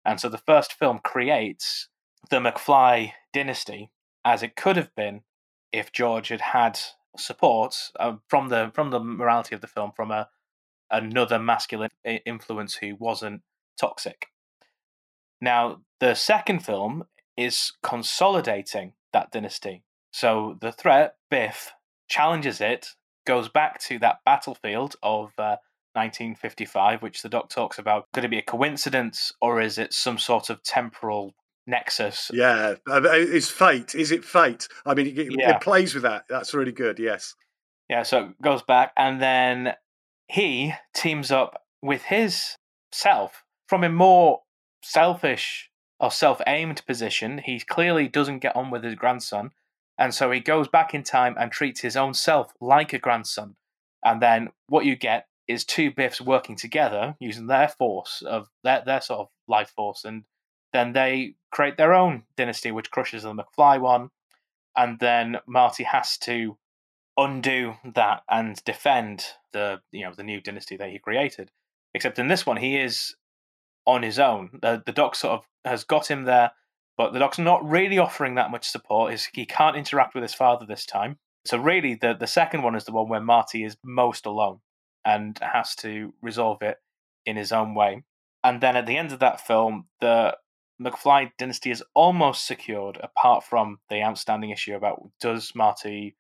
[0.04, 1.88] And so the first film creates
[2.30, 3.90] the McFly dynasty
[4.24, 5.22] as it could have been
[5.72, 6.78] if George had had
[7.16, 10.28] support uh, from the from the morality of the film from a
[10.90, 13.42] another masculine influence who wasn't
[13.78, 14.29] toxic.
[15.40, 17.04] Now, the second film
[17.36, 19.82] is consolidating that dynasty
[20.12, 21.72] So the threat, Biff,
[22.08, 22.88] challenges it,
[23.26, 25.56] goes back to that battlefield of uh,
[25.94, 28.06] 1955, which the doc talks about.
[28.12, 31.34] Could it be a coincidence or is it some sort of temporal
[31.66, 32.30] nexus?
[32.32, 33.94] Yeah, is fate?
[33.94, 34.68] Is it fate?
[34.84, 35.56] I mean, it, Yeah.
[35.56, 36.24] it plays with that.
[36.28, 36.98] That's really good.
[36.98, 37.34] Yes.
[37.88, 39.74] Yeah, so it goes back, and then
[40.28, 42.54] he teams up with his
[42.92, 44.42] self from a more
[44.82, 47.38] selfish or self aimed position.
[47.38, 49.50] He clearly doesn't get on with his grandson,
[49.98, 53.56] and so he goes back in time and treats his own self like a grandson.
[54.04, 58.82] And then what you get is two Biffs working together using their force of their,
[58.84, 60.24] their sort of life force, and
[60.72, 64.10] then they create their own dynasty, which crushes the McFly one.
[64.76, 66.56] And then Marty has to
[67.16, 71.50] undo that and defend the you know the new dynasty that he created.
[71.92, 73.16] Except in this one, he is
[73.86, 74.58] on his own.
[74.62, 76.52] The the doc sort of has got him there,
[76.96, 79.12] but the doc's not really offering that much support.
[79.12, 81.18] Is he can't interact with his father this time.
[81.46, 84.60] So really, the the second one is the one where Marty is most alone
[85.04, 86.76] and has to resolve it
[87.24, 88.02] in his own way.
[88.44, 90.36] And then at the end of that film, the
[90.80, 96.16] McFly dynasty is almost secured, apart from the outstanding issue about does Marty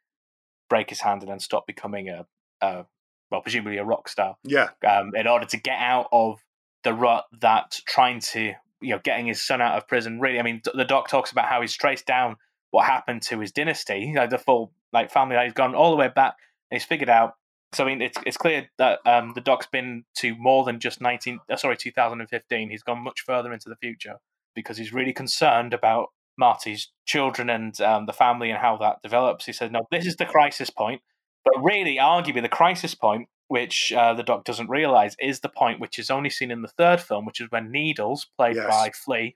[0.68, 2.26] break his hand and then stop becoming a,
[2.60, 2.84] a
[3.30, 4.68] well, presumably a rock star, Yeah.
[4.86, 6.40] um, in order to get out of
[6.84, 10.20] the rut that trying to, you know, getting his son out of prison.
[10.20, 12.36] Really, I mean, the doc talks about how he's traced down
[12.70, 15.96] what happened to his dynasty, know, the full like family that he's gone all the
[15.96, 16.36] way back
[16.70, 17.34] and he's figured out.
[17.72, 21.00] So I mean, it's it's clear that um, the doc's been to more than just
[21.00, 22.70] nineteen, uh, sorry, two thousand and fifteen.
[22.70, 24.16] He's gone much further into the future
[24.54, 29.46] because he's really concerned about Marty's children and um, the family and how that develops.
[29.46, 31.02] He said, "No, this is the crisis point."
[31.44, 35.80] But really, arguably, the crisis point, which uh, the doc doesn't realize, is the point
[35.80, 38.66] which is only seen in the third film, which is when Needles, played Yes.
[38.68, 39.34] by Flea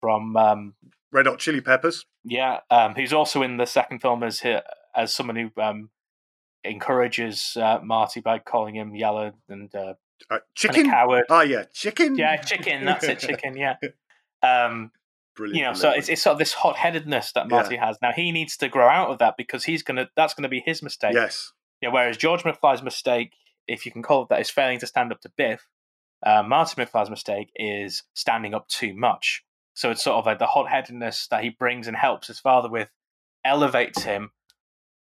[0.00, 0.74] from um,
[1.12, 2.04] Red Hot Chili Peppers.
[2.24, 4.42] yeah, um, who's also in the second film as
[4.96, 5.90] as someone who um,
[6.64, 9.94] encourages uh, Marty by calling him yellow and, uh,
[10.30, 10.88] Uh, chicken.
[10.90, 11.24] coward.
[11.28, 12.16] Oh yeah, chicken.
[12.16, 12.84] Yeah, chicken.
[12.84, 13.56] That's it, chicken.
[13.56, 13.76] Yeah.
[14.42, 14.90] Um,
[15.36, 15.56] Brilliant.
[15.58, 17.56] you know, so it's, it's sort of this hot headedness that Yeah.
[17.56, 17.96] Marty has.
[18.02, 20.10] Now he needs to grow out of that because he's gonna.
[20.16, 21.14] That's gonna be his mistake.
[21.14, 21.52] yes.
[21.80, 23.32] Yeah, whereas George McFly's mistake,
[23.66, 25.66] if you can call it that, is failing to stand up to Biff.
[26.24, 29.44] Uh, Marty McFly's mistake is standing up too much.
[29.74, 32.70] So it's sort of like the hot headedness that he brings and helps his father
[32.70, 32.88] with
[33.44, 34.30] elevates him,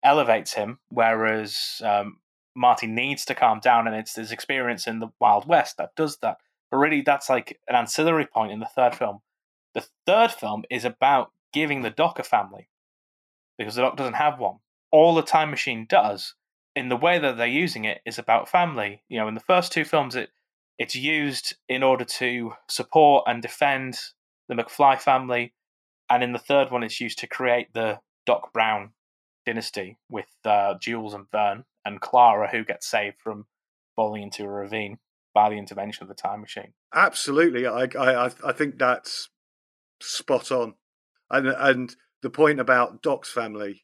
[0.03, 0.79] elevates him.
[0.89, 2.17] Whereas um,
[2.55, 6.17] Marty needs to calm down, and it's his experience in the Wild West that does
[6.17, 6.37] that.
[6.69, 9.21] But really, that's like an ancillary point in the third film.
[9.73, 12.69] The third film is about giving the Doc a family
[13.57, 14.57] because the Doc doesn't have one.
[14.91, 16.35] All the Time Machine does
[16.75, 19.03] in the way that they're using it is about family.
[19.09, 20.29] You know, in the first two films, it
[20.77, 23.99] it's used in order to support and defend
[24.47, 25.53] the McFly family,
[26.09, 28.91] and in the third one, it's used to create the Doc Brown
[29.45, 33.45] dynasty with uh, Jules and Verne and Clara, who gets saved from
[33.95, 34.97] falling into a ravine
[35.33, 36.73] by the intervention of the time machine.
[36.93, 39.29] Absolutely, I, I, I- think that's
[40.01, 40.75] spot on,
[41.29, 43.83] and and the point about Doc's family,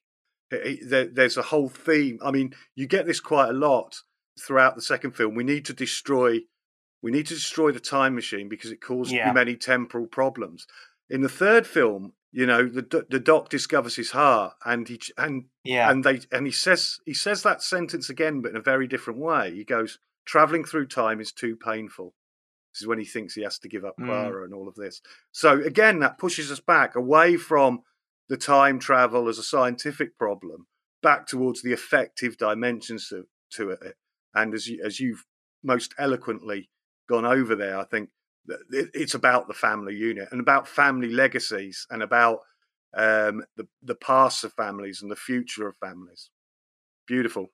[0.52, 2.20] it- it- there, there's a whole theme.
[2.24, 4.02] I mean, you get this quite a lot
[4.40, 5.36] throughout the second film.
[5.36, 6.42] We need to destroy,
[7.02, 9.32] we need to destroy the time machine because it caused Yeah.
[9.32, 10.68] many temporal problems.
[11.10, 15.46] In the third film, you know, the the Doc discovers his heart, and he and
[15.64, 18.88] Yeah, and they and he says he says that sentence again, but in a very
[18.88, 19.54] different way.
[19.56, 22.14] He goes, "Traveling through time is too painful."
[22.74, 24.06] This is when he thinks he has to give up Mm.
[24.08, 25.02] Clara and all of this.
[25.32, 27.84] So again, that pushes us back away from
[28.30, 30.68] the time travel as a scientific problem,
[31.02, 33.96] back towards the effective dimensions to, to it.
[34.34, 35.24] And as you, as you've
[35.64, 36.70] most eloquently
[37.08, 38.10] gone over there, I think
[38.72, 42.40] it- it's about the family unit and about family legacies and about
[42.98, 46.30] um, the the past of families and the future of families.
[47.06, 47.48] Beautiful.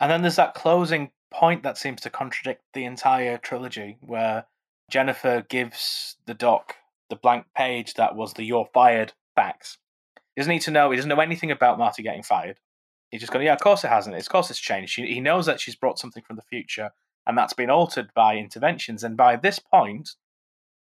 [0.00, 4.46] And then there's that closing point that seems to contradict the entire trilogy, where
[4.90, 6.76] Jennifer gives the doc
[7.10, 9.76] the blank page that was the "you're fired" fax.
[10.34, 10.90] He doesn't need to know.
[10.90, 12.58] He doesn't know anything about Marty getting fired.
[13.10, 14.16] He's just going, yeah, of course it hasn't.
[14.16, 14.92] Of course it's changed.
[14.92, 16.90] She, he knows that she's brought something from the future,
[17.26, 19.02] and that's been altered by interventions.
[19.02, 20.10] And by this point,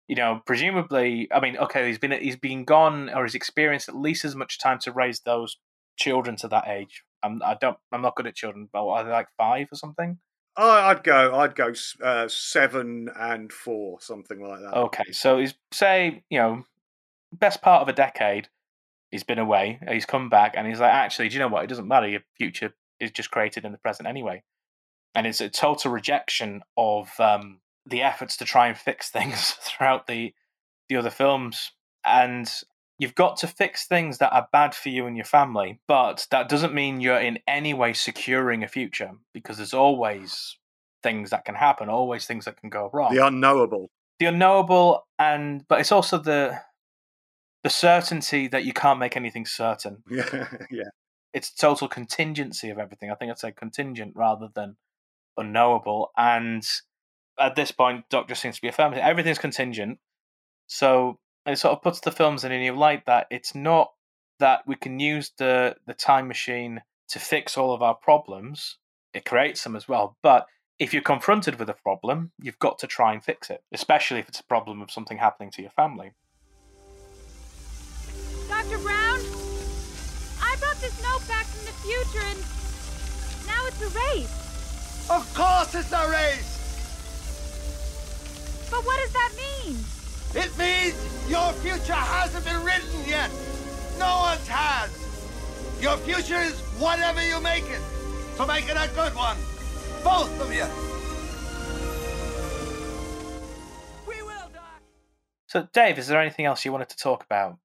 [0.08, 3.96] you know, presumably, I mean, okay, he's been he's been gone or he's experienced at
[3.96, 5.56] least as much time to raise those
[5.96, 7.04] children to that age.
[7.22, 10.18] I'm I don't I'm not good at children, but are they like five or something?
[10.56, 11.34] I- I'd go.
[11.36, 11.72] I'd go
[12.02, 14.74] uh, seven and four, something like that.
[14.74, 16.64] Okay, so he's say you know
[17.32, 18.48] best part of a decade.
[19.10, 19.78] He's been away.
[19.88, 21.64] He's come back, and he's like, actually, do you know what?
[21.64, 22.08] It doesn't matter.
[22.08, 24.42] Your future is just created in the present anyway.
[25.14, 30.06] And it's a total rejection of um, the efforts to try and fix things throughout
[30.06, 30.34] the
[30.88, 31.72] the other films.
[32.04, 32.48] And
[32.98, 36.48] You've got to fix things that are bad for you and your family, but that
[36.48, 40.56] doesn't mean you're in any way securing a future because there's always
[41.02, 43.14] things that can happen, always things that can go wrong.
[43.14, 43.90] The unknowable.
[44.18, 46.58] The unknowable, and but it's also the
[47.66, 50.00] the certainty that you can't make anything certain.
[50.08, 50.84] Yeah, yeah.
[51.34, 53.10] It's total contingency of everything.
[53.10, 54.76] I think I'd say contingent rather than
[55.36, 56.12] unknowable.
[56.16, 56.64] And
[57.40, 59.98] at this point, Doctor seems to be affirming everything's contingent.
[60.68, 63.90] So it sort of puts the films in a new light that it's not
[64.38, 68.78] that we can use the the time machine to fix all of our problems.
[69.12, 70.46] It creates them as well, but
[70.78, 74.28] if you're confronted with a problem, you've got to try and fix it, especially if
[74.28, 76.12] it's a problem of something happening to your family.
[78.68, 78.82] Dr.
[78.82, 79.20] Brown,
[80.42, 82.38] I brought this note back from the future and
[83.46, 85.08] now it's erased.
[85.08, 86.56] Of course it's a race!
[88.68, 89.76] But what does that mean?
[90.34, 93.30] It means your future hasn't been written yet.
[94.00, 94.90] No one's has.
[95.80, 97.80] Your future is whatever you make it.
[98.34, 99.36] So make it a good one.
[100.02, 100.66] Both of you.
[104.08, 104.82] We will, Doc.
[105.46, 107.58] So, Dave, is there anything else you wanted to talk about?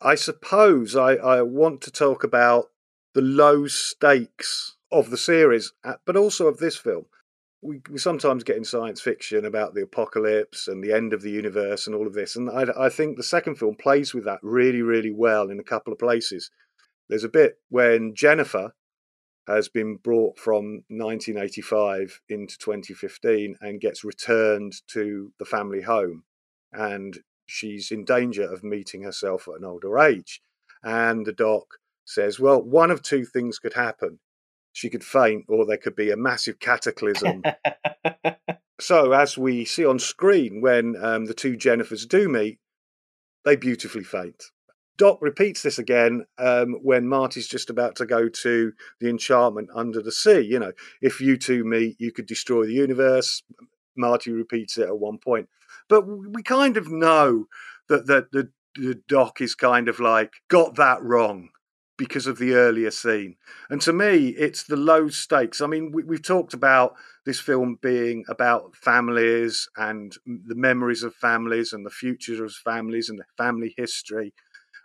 [0.00, 2.70] I suppose I, I want to talk about
[3.14, 7.06] the low stakes of the series, uh, but also of this film.
[7.60, 11.32] We, we sometimes get in science fiction about the apocalypse and the end of the
[11.32, 14.38] universe and all of this, and I, I think the second film plays with that
[14.42, 16.50] really, really well in a couple of places.
[17.08, 18.74] There's a bit when Jennifer
[19.48, 26.22] has been brought from 1985 into 2015 and gets returned to the family home,
[26.72, 27.18] and
[27.48, 30.40] she's in danger of meeting herself at an older age.
[30.82, 34.20] And the doc says, Well, one of two things could happen.
[34.72, 37.42] She could faint, or there could be a massive cataclysm.
[38.80, 42.60] so, as we see on screen, when um, the two Jennifers do meet,
[43.44, 44.44] they beautifully faint.
[44.98, 50.02] Doc repeats this again um, when Marty's just about to go to the enchantment under
[50.02, 50.40] the sea.
[50.40, 53.42] You know, if you two meet, you could destroy the universe.
[53.96, 55.48] Marty repeats it at one point.
[55.88, 57.46] But we kind of know
[57.88, 61.48] that, the, the Doc is kind of like got that wrong
[61.96, 63.34] because of the earlier scene.
[63.68, 65.60] And to me, it's the low stakes.
[65.60, 66.94] I mean, we, we've talked about
[67.26, 73.08] this film being about families and the memories of families and the future of families
[73.08, 74.32] and the family history.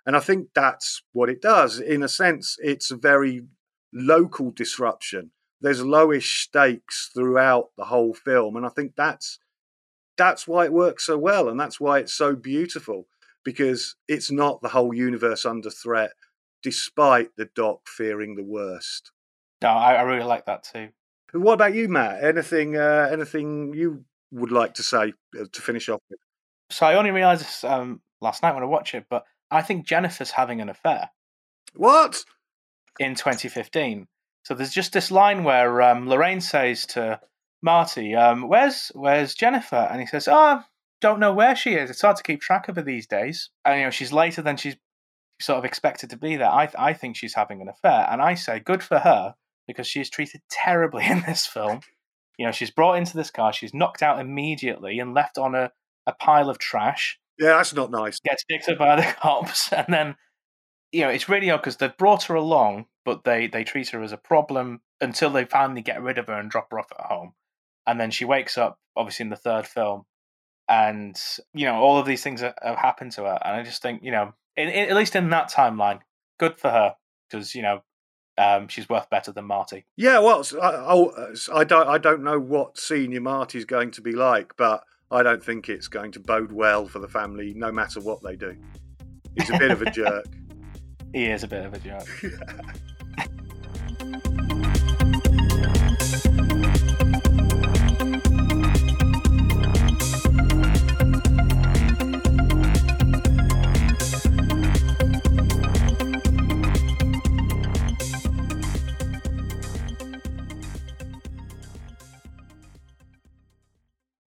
[0.08, 1.80] And I think that's what it does.
[1.80, 3.43] In a sense, it's a very
[3.93, 5.32] local disruption.
[5.62, 8.56] There's lowish stakes throughout the whole film.
[8.56, 9.38] And I think that's
[10.18, 13.07] that's why it works so well and that's why it's so beautiful
[13.43, 16.11] because it's not the whole universe under threat
[16.61, 19.11] despite the doc fearing the worst.
[19.61, 20.89] No, I, I really like that too.
[21.34, 22.24] what about you matt?
[22.24, 26.20] Anything uh, anything you would like to say uh, to finish off with?
[26.70, 29.86] So I only realised this um, last night when I watched it, but I think
[29.86, 31.09] Jennifer's having an affair.
[31.76, 32.24] What?
[32.99, 34.07] In 2015.
[34.43, 37.20] So there's just this line where um, Lorraine says to
[37.64, 40.64] Marty, um, "Where's Where's Jennifer?" And he says, "Oh,
[41.01, 41.89] don't know where she is.
[41.89, 43.49] It's hard to keep track of her these days.
[43.66, 44.78] And you know, she's later than she's
[45.41, 46.49] sort of expected to be there.
[46.49, 49.36] I I think she's having an affair, and I say good for her
[49.68, 51.82] because she is treated terribly in this film.
[52.38, 55.72] You know, she's brought into this car, she's knocked out immediately and left on a,
[56.07, 57.20] a pile of trash.
[57.38, 60.16] yeah that's not nice Gets picked up by the cops, and then
[60.91, 64.01] you know it's really odd because they've brought her along, but they they treat her
[64.01, 67.05] as a problem until they finally get rid of her and drop her off at
[67.07, 67.34] home,
[67.88, 70.03] and then she wakes up obviously in the third film,
[70.67, 71.19] and
[71.53, 74.11] you know all of these things have, happened to her, and I just think you
[74.11, 75.99] know in, in, at least in that timeline,
[76.39, 76.95] good for her
[77.29, 77.81] because you know
[78.38, 79.86] um, she's worth better than Marty.
[79.95, 84.11] yeah well I, I, I don't i don't know what senior marty's going to be
[84.11, 87.99] like but i don't think it's going to bode well for the family no matter
[87.99, 88.57] what they do
[89.36, 90.25] he's a bit of a jerk
[91.13, 92.07] He is a bit of a joke.